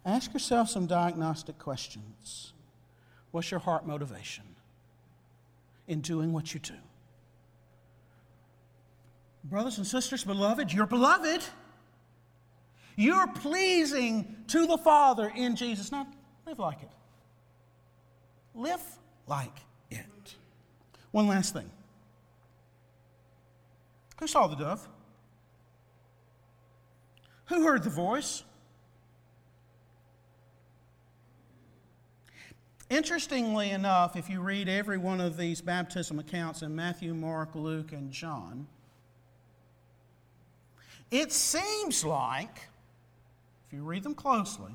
Ask 0.05 0.33
yourself 0.33 0.69
some 0.69 0.87
diagnostic 0.87 1.59
questions. 1.59 2.53
What's 3.33 3.51
your 3.51 3.61
heart 3.61 3.87
motivation 3.87 4.45
in 5.87 6.01
doing 6.01 6.33
what 6.33 6.55
you 6.55 6.61
do? 6.61 6.75
Brothers 9.45 9.79
and 9.79 9.87
sisters, 9.87 10.25
beloved, 10.25 10.73
you're 10.73 10.87
beloved. 10.87 11.43
You're 13.01 13.29
pleasing 13.29 14.37
to 14.49 14.67
the 14.67 14.77
Father 14.77 15.33
in 15.35 15.57
Jesus. 15.57 15.91
Now, 15.91 16.07
live 16.47 16.59
like 16.59 16.83
it. 16.83 16.91
Live 18.55 18.83
like 19.27 19.57
it. 19.91 20.35
One 21.11 21.27
last 21.27 21.55
thing. 21.55 21.71
Who 24.19 24.27
saw 24.27 24.49
the 24.49 24.57
dove? 24.57 24.87
Who 27.47 27.63
heard 27.63 27.85
the 27.85 27.89
voice? 27.89 28.45
Interestingly 32.91 33.71
enough, 33.71 34.15
if 34.15 34.29
you 34.29 34.43
read 34.43 34.69
every 34.69 34.99
one 34.99 35.23
of 35.23 35.39
these 35.39 35.63
baptism 35.63 36.19
accounts 36.19 36.61
in 36.61 36.77
Matthew, 36.77 37.15
Mark, 37.15 37.55
Luke, 37.55 37.93
and 37.93 38.13
John, 38.13 38.67
it 41.11 41.33
seems 41.33 42.05
like, 42.05 42.67
if 43.71 43.75
you 43.75 43.85
read 43.85 44.03
them 44.03 44.17
closely, 44.17 44.73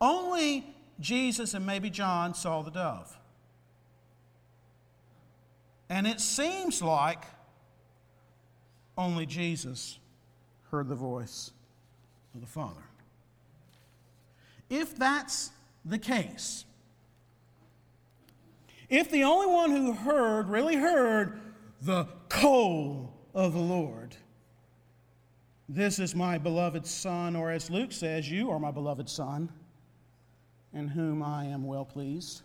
only 0.00 0.66
Jesus 0.98 1.54
and 1.54 1.64
maybe 1.64 1.90
John 1.90 2.34
saw 2.34 2.60
the 2.62 2.72
dove. 2.72 3.16
And 5.88 6.04
it 6.04 6.20
seems 6.20 6.82
like 6.82 7.22
only 8.98 9.26
Jesus 9.26 10.00
heard 10.72 10.88
the 10.88 10.96
voice 10.96 11.52
of 12.34 12.40
the 12.40 12.48
Father. 12.48 12.82
If 14.68 14.96
that's 14.96 15.52
the 15.84 15.98
case, 15.98 16.64
if 18.88 19.08
the 19.08 19.22
only 19.22 19.46
one 19.46 19.70
who 19.70 19.92
heard 19.92 20.48
really 20.48 20.76
heard 20.76 21.40
the 21.80 22.06
call 22.28 23.14
of 23.32 23.52
the 23.52 23.60
Lord, 23.60 24.16
this 25.68 25.98
is 25.98 26.14
my 26.14 26.38
beloved 26.38 26.86
Son, 26.86 27.36
or 27.36 27.50
as 27.50 27.70
Luke 27.70 27.92
says, 27.92 28.30
You 28.30 28.50
are 28.50 28.58
my 28.58 28.70
beloved 28.70 29.08
Son, 29.08 29.48
in 30.72 30.88
whom 30.88 31.22
I 31.22 31.46
am 31.46 31.66
well 31.66 31.84
pleased. 31.84 32.42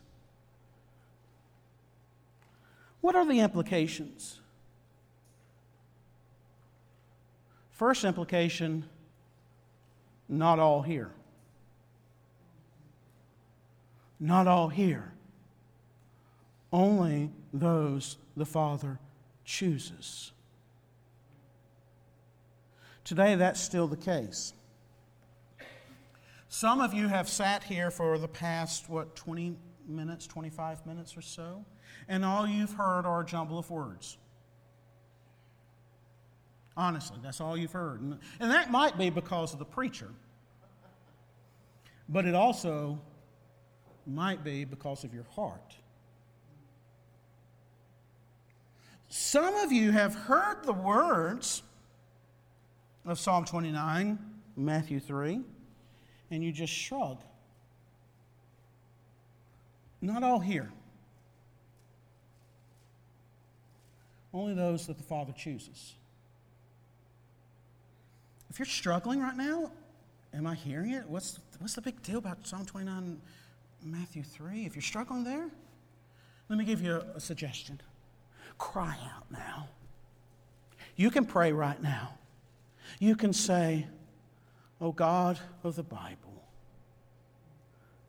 What 3.01 3.15
are 3.15 3.25
the 3.25 3.39
implications? 3.39 4.41
First 7.71 8.03
implication 8.03 8.86
not 10.29 10.60
all 10.60 10.84
here. 10.84 11.12
Not 14.19 14.47
all 14.47 14.69
here. 14.69 15.12
Only 16.71 17.32
those 17.51 18.17
the 18.38 18.45
Father 18.45 18.99
chooses. 19.43 20.32
Today, 23.10 23.34
that's 23.34 23.60
still 23.60 23.88
the 23.88 23.98
case. 23.98 24.54
Some 26.48 26.80
of 26.80 26.93
you 26.93 27.08
have 27.08 27.28
sat 27.28 27.63
here 27.63 27.89
for 27.89 28.19
the 28.19 28.28
past, 28.28 28.88
what, 28.88 29.15
20 29.15 29.58
minutes, 29.88 30.28
25 30.28 30.86
minutes 30.86 31.17
or 31.17 31.24
so, 31.24 31.65
and 32.08 32.24
all 32.24 32.45
you've 32.45 32.74
heard 32.74 33.08
are 33.08 33.22
a 33.22 33.26
jumble 33.26 33.58
of 33.58 33.72
words. 33.72 34.19
Honestly, 36.78 37.17
that's 37.24 37.41
all 37.41 37.58
you've 37.58 37.72
heard. 37.72 38.00
And, 38.00 38.19
that 38.39 38.69
might 38.69 38.95
be 38.95 39.10
because 39.10 39.54
of 39.54 39.58
the 39.58 39.65
preacher, 39.65 40.12
but 42.10 42.26
it 42.26 42.36
also 42.36 43.02
might 44.06 44.43
be 44.43 44.65
because 44.65 45.04
of 45.04 45.15
your 45.15 45.26
heart. 45.32 45.74
Some 49.08 49.56
of 49.56 49.72
you 49.72 49.93
have 49.93 50.13
heard 50.13 50.63
the 50.63 50.74
words 50.74 51.63
of 53.05 53.19
Psalm 53.19 53.45
29, 53.45 54.19
Matthew 54.55 54.99
3, 54.99 55.41
and 56.31 56.43
you 56.43 56.51
just 56.51 56.73
shrug. 56.73 57.21
Not 60.01 60.23
all 60.23 60.39
here. 60.39 60.71
Only 64.33 64.53
those 64.53 64.88
that 64.88 64.97
the 64.97 65.03
Father 65.03 65.33
chooses. 65.33 65.95
If 68.49 68.59
you're 68.59 68.65
struggling 68.65 69.21
right 69.21 69.35
now, 69.35 69.71
am 70.33 70.47
I 70.47 70.55
hearing 70.55 70.91
it? 70.91 71.07
What's, 71.07 71.39
what's 71.59 71.73
the 71.73 71.81
big 71.81 72.01
deal 72.03 72.17
about 72.17 72.45
Psalm 72.45 72.65
29, 72.65 73.19
Matthew 73.83 74.23
3? 74.23 74.65
If 74.65 74.75
you're 74.75 74.81
struggling 74.81 75.23
there, 75.23 75.49
let 76.47 76.57
me 76.57 76.65
give 76.65 76.81
you 76.81 76.95
a, 76.95 77.17
a 77.17 77.19
suggestion. 77.19 77.81
Cry 78.57 78.97
out 79.15 79.31
now. 79.31 79.67
You 80.95 81.09
can 81.12 81.25
pray 81.25 81.51
right 81.51 81.81
now. 81.81 82.18
You 82.97 83.15
can 83.15 83.34
say, 83.34 83.88
Oh 84.82 84.91
God 84.91 85.38
of 85.63 85.75
the 85.75 85.84
Bible, 85.84 86.43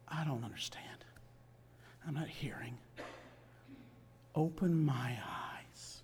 I 0.09 0.25
don't 0.25 0.45
understand. 0.45 0.87
I'm 2.07 2.15
not 2.15 2.29
hearing. 2.29 2.79
Open 4.35 4.85
my 4.85 5.19
eyes, 5.29 6.03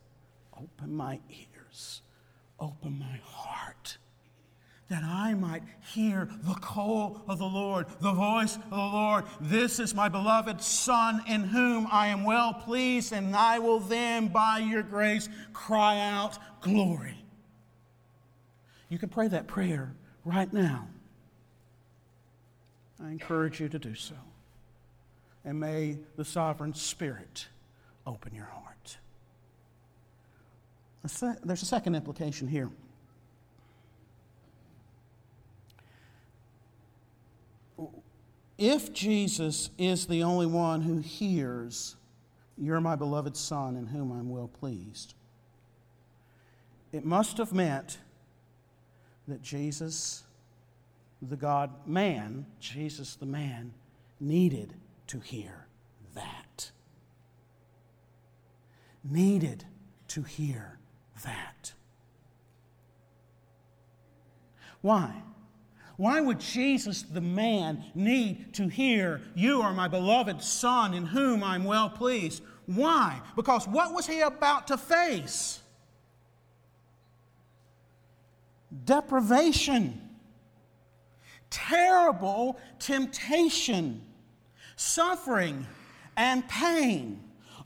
open 0.61 0.95
my 0.95 1.21
ears, 1.31 2.03
open 2.59 2.99
my 2.99 3.21
heart, 3.23 3.99
that 4.89 5.03
I 5.05 5.35
might 5.35 5.63
hear 5.95 6.29
the 6.43 6.55
call 6.55 7.23
of 7.29 7.39
the 7.39 7.47
Lord, 7.47 7.87
the 8.01 8.13
voice 8.13 8.57
of 8.57 8.71
the 8.71 8.77
Lord. 8.77 9.25
This 9.41 9.79
is 9.79 9.95
my 9.95 10.09
beloved 10.09 10.61
Son, 10.61 11.23
in 11.29 11.45
whom 11.45 11.89
I 11.91 12.09
am 12.09 12.25
well 12.25 12.53
pleased, 12.53 13.13
and 13.13 13.35
I 13.35 13.59
will 13.59 13.81
then, 13.81 14.29
by 14.29 14.59
your 14.59 14.83
grace, 14.83 15.29
cry 15.53 16.01
out, 16.01 16.39
Glory. 16.61 17.26
You 18.89 18.99
can 18.99 19.09
pray 19.09 19.29
that 19.29 19.47
prayer 19.47 19.93
right 20.25 20.53
now. 20.53 20.89
I 23.03 23.11
encourage 23.11 23.61
you 23.61 23.69
to 23.69 23.79
do 23.79 23.95
so. 23.95 24.15
And 25.45 25.61
may 25.61 25.99
the 26.17 26.25
sovereign 26.25 26.75
Spirit 26.75 27.49
open 28.07 28.35
your 28.35 28.47
heart. 28.47 28.97
There's 31.45 31.63
a 31.63 31.67
second 31.67 31.95
implication 31.95 32.49
here. 32.49 32.71
If 38.59 38.93
Jesus 38.93 39.71
is 39.77 40.07
the 40.07 40.23
only 40.23 40.47
one 40.47 40.81
who 40.83 40.99
hears, 40.99 41.97
You're 42.59 42.81
my 42.81 42.97
beloved 42.97 43.37
Son 43.37 43.77
in 43.77 43.87
whom 43.87 44.11
I'm 44.11 44.31
well 44.31 44.49
pleased, 44.49 45.15
it 46.93 47.05
must 47.05 47.37
have 47.37 47.53
meant 47.53 47.99
that 49.29 49.43
Jesus, 49.43 50.25
the 51.23 51.37
God 51.37 51.71
man, 51.87 52.47
Jesus 52.61 53.17
the 53.17 53.27
man, 53.27 53.73
needed 54.21 54.75
to 55.09 55.21
hear 55.21 55.67
that. 56.15 56.71
Needed 59.05 59.65
to 60.09 60.23
hear 60.23 60.79
that. 61.25 61.73
Why? 64.81 65.23
Why 65.97 66.21
would 66.21 66.41
Jesus, 66.41 67.03
the 67.03 67.21
man, 67.21 67.85
need 67.95 68.53
to 68.55 68.69
hear, 68.69 69.23
You 69.35 69.63
are 69.63 69.73
my 69.73 69.89
beloved 69.89 70.43
Son 70.43 70.93
in 70.93 71.07
whom 71.07 71.43
I'm 71.43 71.65
well 71.65 71.89
pleased? 71.89 72.43
Why? 72.67 73.21
Because 73.35 73.67
what 73.67 73.95
was 73.95 74.07
he 74.07 74.21
about 74.21 74.67
to 74.69 74.77
face? 74.77 75.61
Deprivation, 78.85 80.01
terrible 81.51 82.59
temptation, 82.79 84.03
suffering, 84.77 85.67
and 86.17 86.47
pain, 86.49 87.23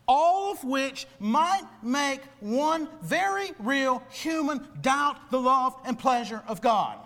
all 0.06 0.52
of 0.52 0.64
which 0.64 1.06
might 1.18 1.66
make 1.82 2.20
one 2.40 2.88
very 3.02 3.52
real 3.58 4.02
human 4.10 4.66
doubt 4.80 5.30
the 5.30 5.40
love 5.40 5.76
and 5.84 5.98
pleasure 5.98 6.42
of 6.48 6.60
God. 6.60 6.98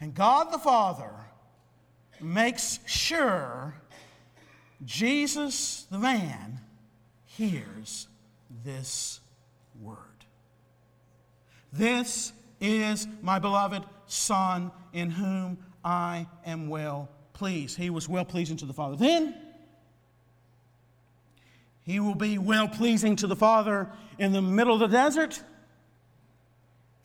And 0.00 0.14
God 0.14 0.50
the 0.50 0.58
Father 0.58 1.10
makes 2.20 2.80
sure 2.86 3.74
Jesus 4.84 5.86
the 5.90 5.98
man 5.98 6.60
hears 7.26 8.08
this 8.64 9.20
word. 9.80 10.09
This 11.72 12.32
is 12.60 13.06
my 13.22 13.38
beloved 13.38 13.84
Son 14.06 14.70
in 14.92 15.10
whom 15.10 15.58
I 15.84 16.26
am 16.44 16.68
well 16.68 17.08
pleased. 17.32 17.76
He 17.76 17.90
was 17.90 18.08
well 18.08 18.24
pleasing 18.24 18.56
to 18.58 18.66
the 18.66 18.72
Father 18.72 18.96
then. 18.96 19.34
He 21.84 22.00
will 22.00 22.14
be 22.14 22.38
well 22.38 22.68
pleasing 22.68 23.16
to 23.16 23.26
the 23.26 23.36
Father 23.36 23.88
in 24.18 24.32
the 24.32 24.42
middle 24.42 24.74
of 24.74 24.80
the 24.80 24.88
desert. 24.88 25.42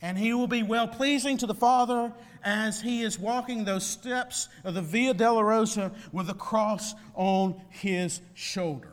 And 0.02 0.18
he 0.18 0.34
will 0.34 0.46
be 0.46 0.62
well 0.62 0.86
pleasing 0.86 1.38
to 1.38 1.46
the 1.46 1.54
Father 1.54 2.12
as 2.44 2.80
he 2.80 3.02
is 3.02 3.18
walking 3.18 3.64
those 3.64 3.84
steps 3.84 4.48
of 4.62 4.74
the 4.74 4.82
Via 4.82 5.14
Dolorosa 5.14 5.92
with 6.12 6.26
the 6.26 6.34
cross 6.34 6.94
on 7.14 7.60
his 7.70 8.20
shoulder. 8.34 8.92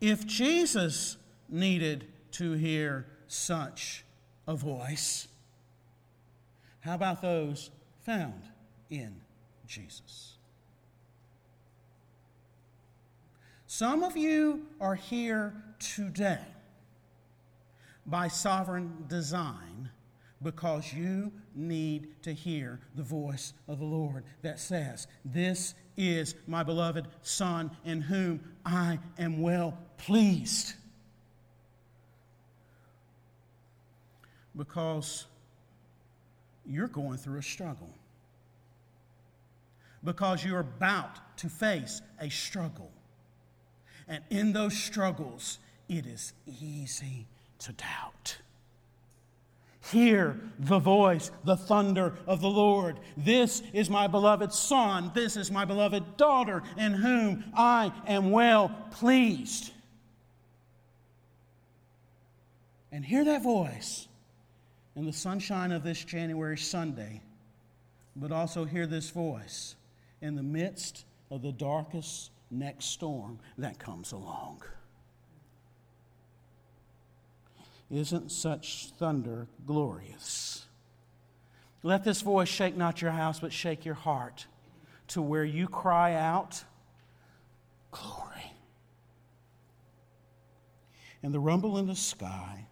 If 0.00 0.26
Jesus 0.26 1.16
needed 1.48 2.06
to 2.32 2.52
hear 2.52 3.06
such 3.28 4.04
a 4.46 4.54
voice, 4.54 5.28
how 6.80 6.94
about 6.94 7.22
those 7.22 7.70
found 8.04 8.42
in 8.90 9.16
Jesus? 9.66 10.36
Some 13.66 14.02
of 14.02 14.16
you 14.16 14.66
are 14.80 14.94
here 14.94 15.52
today 15.78 16.44
by 18.06 18.28
sovereign 18.28 19.04
design 19.08 19.90
because 20.42 20.92
you 20.92 21.32
need 21.54 22.22
to 22.22 22.32
hear 22.32 22.80
the 22.94 23.02
voice 23.02 23.52
of 23.66 23.78
the 23.78 23.84
Lord 23.84 24.24
that 24.42 24.60
says, 24.60 25.06
This 25.24 25.74
is 25.96 26.34
my 26.46 26.62
beloved 26.62 27.06
Son 27.22 27.70
in 27.84 28.00
whom 28.00 28.40
I 28.64 28.98
am 29.18 29.40
well 29.40 29.78
pleased. 29.98 30.74
Because 34.56 35.26
you're 36.66 36.88
going 36.88 37.18
through 37.18 37.38
a 37.38 37.42
struggle. 37.42 37.90
Because 40.04 40.44
you're 40.44 40.60
about 40.60 41.36
to 41.38 41.48
face 41.48 42.00
a 42.20 42.28
struggle. 42.30 42.90
And 44.08 44.22
in 44.30 44.52
those 44.52 44.76
struggles, 44.76 45.58
it 45.88 46.06
is 46.06 46.32
easy 46.46 47.26
to 47.60 47.72
doubt. 47.72 48.38
Hear 49.92 50.40
the 50.58 50.78
voice, 50.78 51.30
the 51.44 51.56
thunder 51.56 52.14
of 52.26 52.40
the 52.40 52.48
Lord. 52.48 52.98
This 53.16 53.62
is 53.72 53.88
my 53.88 54.06
beloved 54.06 54.52
Son. 54.52 55.12
This 55.14 55.36
is 55.36 55.50
my 55.50 55.64
beloved 55.64 56.16
daughter, 56.16 56.62
in 56.76 56.92
whom 56.92 57.44
I 57.54 57.92
am 58.06 58.30
well 58.32 58.70
pleased. 58.90 59.72
And 62.90 63.04
hear 63.04 63.24
that 63.24 63.42
voice 63.42 64.08
in 64.96 65.04
the 65.04 65.12
sunshine 65.12 65.70
of 65.70 65.84
this 65.84 66.02
January 66.02 66.58
Sunday, 66.58 67.20
but 68.16 68.32
also 68.32 68.64
hear 68.64 68.86
this 68.86 69.10
voice 69.10 69.76
in 70.20 70.34
the 70.34 70.42
midst 70.42 71.04
of 71.30 71.42
the 71.42 71.52
darkest 71.52 72.30
next 72.50 72.86
storm 72.86 73.38
that 73.58 73.78
comes 73.78 74.12
along. 74.12 74.62
Isn't 77.90 78.30
such 78.30 78.90
thunder 78.98 79.46
glorious? 79.64 80.66
Let 81.82 82.04
this 82.04 82.20
voice 82.20 82.48
shake 82.48 82.76
not 82.76 83.00
your 83.00 83.12
house, 83.12 83.38
but 83.38 83.52
shake 83.52 83.84
your 83.84 83.94
heart 83.94 84.46
to 85.08 85.22
where 85.22 85.44
you 85.44 85.68
cry 85.68 86.14
out, 86.14 86.64
Glory. 87.92 88.52
And 91.22 91.32
the 91.32 91.40
rumble 91.40 91.78
in 91.78 91.86
the 91.86 91.96
sky 91.96 92.66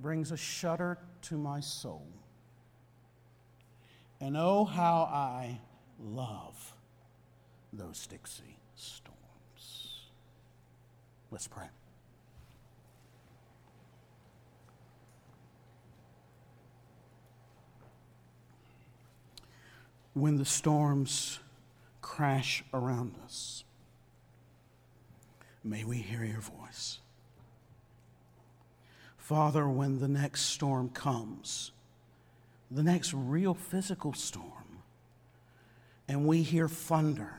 brings 0.00 0.32
a 0.32 0.36
shudder 0.36 0.98
to 1.22 1.36
my 1.36 1.60
soul. 1.60 2.06
And 4.20 4.36
oh, 4.36 4.64
how 4.64 5.02
I 5.02 5.60
love 6.00 6.74
those 7.72 8.06
Dixie 8.06 8.58
storms. 8.74 10.06
Let's 11.30 11.46
pray. 11.46 11.66
When 20.16 20.38
the 20.38 20.46
storms 20.46 21.40
crash 22.00 22.64
around 22.72 23.16
us, 23.22 23.64
may 25.62 25.84
we 25.84 25.98
hear 25.98 26.24
your 26.24 26.40
voice. 26.40 27.00
Father, 29.18 29.68
when 29.68 30.00
the 30.00 30.08
next 30.08 30.46
storm 30.46 30.88
comes, 30.88 31.70
the 32.70 32.82
next 32.82 33.12
real 33.12 33.52
physical 33.52 34.14
storm, 34.14 34.78
and 36.08 36.26
we 36.26 36.42
hear 36.42 36.66
thunder, 36.66 37.34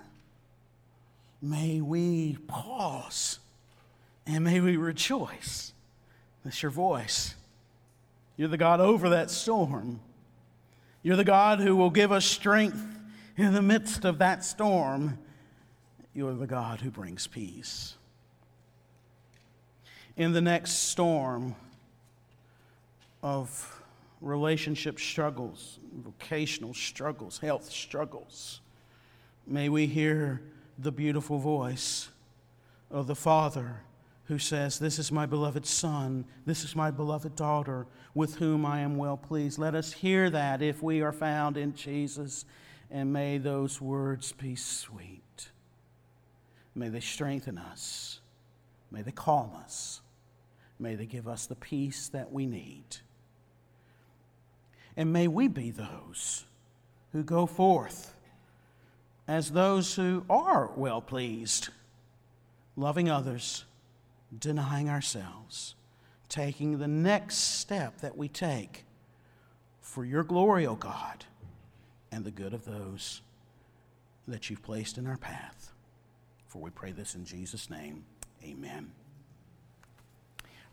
may 1.42 1.82
we 1.82 2.38
pause 2.46 3.40
and 4.28 4.44
may 4.44 4.60
we 4.60 4.78
rejoice. 4.78 5.74
That's 6.46 6.62
your 6.62 6.70
voice. 6.70 7.34
You're 8.36 8.50
the 8.50 8.56
God 8.56 8.80
over 8.80 9.10
that 9.10 9.32
storm. 9.32 10.00
You're 11.04 11.16
the 11.16 11.24
God 11.24 11.60
who 11.60 11.76
will 11.76 11.90
give 11.90 12.12
us 12.12 12.26
strength 12.26 12.84
in 13.38 13.54
the 13.54 13.62
midst 13.62 14.04
of 14.04 14.18
that 14.18 14.44
storm. 14.44 15.20
You're 16.14 16.34
the 16.34 16.48
God 16.48 16.82
who 16.82 16.90
brings 16.90 17.28
peace. 17.28 17.96
In 20.16 20.34
the 20.34 20.42
next 20.42 20.72
storm 20.90 21.56
of 23.22 23.82
relationship 24.22 25.00
struggles, 25.00 25.80
vocational 25.96 26.74
struggles, 26.74 27.38
health 27.38 27.70
struggles, 27.72 28.62
may 29.46 29.70
we 29.70 29.86
hear 29.86 30.42
the 30.80 30.92
beautiful 30.92 31.38
voice 31.38 32.10
of 32.90 33.08
the 33.08 33.16
Father 33.16 33.82
who 34.28 34.38
says, 34.38 34.78
This 34.78 35.00
is 35.00 35.12
my 35.12 35.26
beloved 35.26 35.66
Son, 35.66 36.26
this 36.46 36.64
is 36.64 36.76
my 36.76 36.92
beloved 36.92 37.36
daughter, 37.36 37.88
with 38.14 38.36
whom 38.36 38.66
I 38.66 38.82
am 38.82 38.98
well 38.98 39.18
pleased. 39.18 39.58
Let 39.58 39.76
us 39.76 39.94
hear 39.94 40.30
that 40.30 40.62
if 40.62 40.84
we 40.84 41.02
are 41.02 41.14
found 41.14 41.58
in 41.58 41.74
Jesus, 41.74 42.46
and 42.92 43.12
may 43.12 43.38
those 43.38 43.82
words 43.82 44.32
be 44.34 44.56
sweet. 44.56 45.50
May 46.76 46.90
they 46.90 47.00
strengthen 47.00 47.58
us, 47.58 48.20
may 48.92 49.02
they 49.02 49.12
calm 49.12 49.52
us, 49.56 50.02
may 50.78 50.96
they 50.96 51.06
give 51.06 51.28
us 51.28 51.46
the 51.46 51.56
peace 51.56 52.10
that 52.10 52.32
we 52.32 52.46
need. 52.46 52.98
And 54.96 55.14
may 55.14 55.28
we 55.28 55.48
be 55.48 55.72
those 55.72 56.46
who 57.14 57.24
go 57.24 57.46
forth 57.46 58.14
as 59.28 59.52
those 59.52 59.96
who 59.96 60.26
are 60.30 60.72
well 60.76 61.02
pleased, 61.02 61.70
loving 62.76 63.10
others, 63.10 63.66
denying 64.38 64.90
ourselves, 64.90 65.76
taking 66.30 66.78
the 66.78 66.88
next 66.88 67.36
step 67.36 68.02
that 68.02 68.18
we 68.18 68.28
take 68.28 68.86
for 69.82 70.04
your 70.06 70.24
glory, 70.24 70.66
O 70.66 70.72
oh 70.72 70.76
God, 70.76 71.26
and 72.12 72.26
the 72.26 72.32
good 72.32 72.54
of 72.54 72.66
those 72.66 73.22
that 74.28 74.50
you've 74.50 74.64
placed 74.64 74.98
in 74.98 75.08
our 75.08 75.18
path. 75.18 75.72
For 76.48 76.62
we 76.62 76.70
pray 76.70 76.92
this 76.92 77.16
in 77.16 77.26
Jesus' 77.26 77.70
name. 77.70 78.06
Amen. 78.44 78.92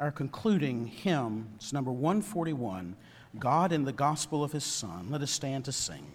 Our 0.00 0.10
concluding 0.10 0.86
hymn 0.86 1.50
is 1.60 1.72
number 1.72 1.92
141. 1.92 2.96
God 3.38 3.72
in 3.72 3.84
the 3.84 3.92
gospel 3.92 4.42
of 4.42 4.52
his 4.52 4.64
Son. 4.64 5.08
Let 5.10 5.22
us 5.22 5.30
stand 5.30 5.64
to 5.66 5.72
sing. 5.72 6.06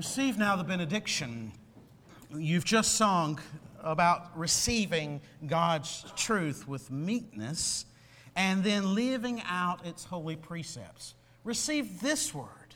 Receive 0.00 0.38
now 0.38 0.56
the 0.56 0.64
benediction. 0.64 1.52
You've 2.34 2.64
just 2.64 2.94
sung 2.94 3.38
about 3.82 4.30
receiving 4.34 5.20
God's 5.46 6.06
truth 6.16 6.66
with 6.66 6.90
meekness 6.90 7.84
and 8.34 8.64
then 8.64 8.94
living 8.94 9.42
out 9.46 9.84
its 9.84 10.06
holy 10.06 10.36
precepts. 10.36 11.16
Receive 11.44 12.00
this 12.00 12.32
word 12.32 12.74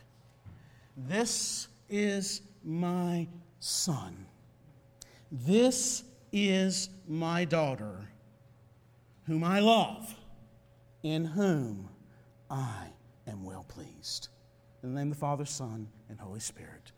This 0.98 1.68
is 1.88 2.42
my 2.62 3.26
son. 3.58 4.26
This 5.32 6.04
is 6.30 6.90
my 7.08 7.46
daughter, 7.46 8.06
whom 9.26 9.44
I 9.44 9.60
love, 9.60 10.14
in 11.02 11.24
whom 11.24 11.88
I 12.50 12.88
am 13.26 13.44
well 13.44 13.64
pleased. 13.66 14.28
In 14.82 14.92
the 14.92 15.00
name 15.00 15.10
of 15.10 15.16
the 15.16 15.20
Father, 15.20 15.46
Son, 15.46 15.88
and 16.10 16.20
Holy 16.20 16.40
Spirit. 16.40 16.92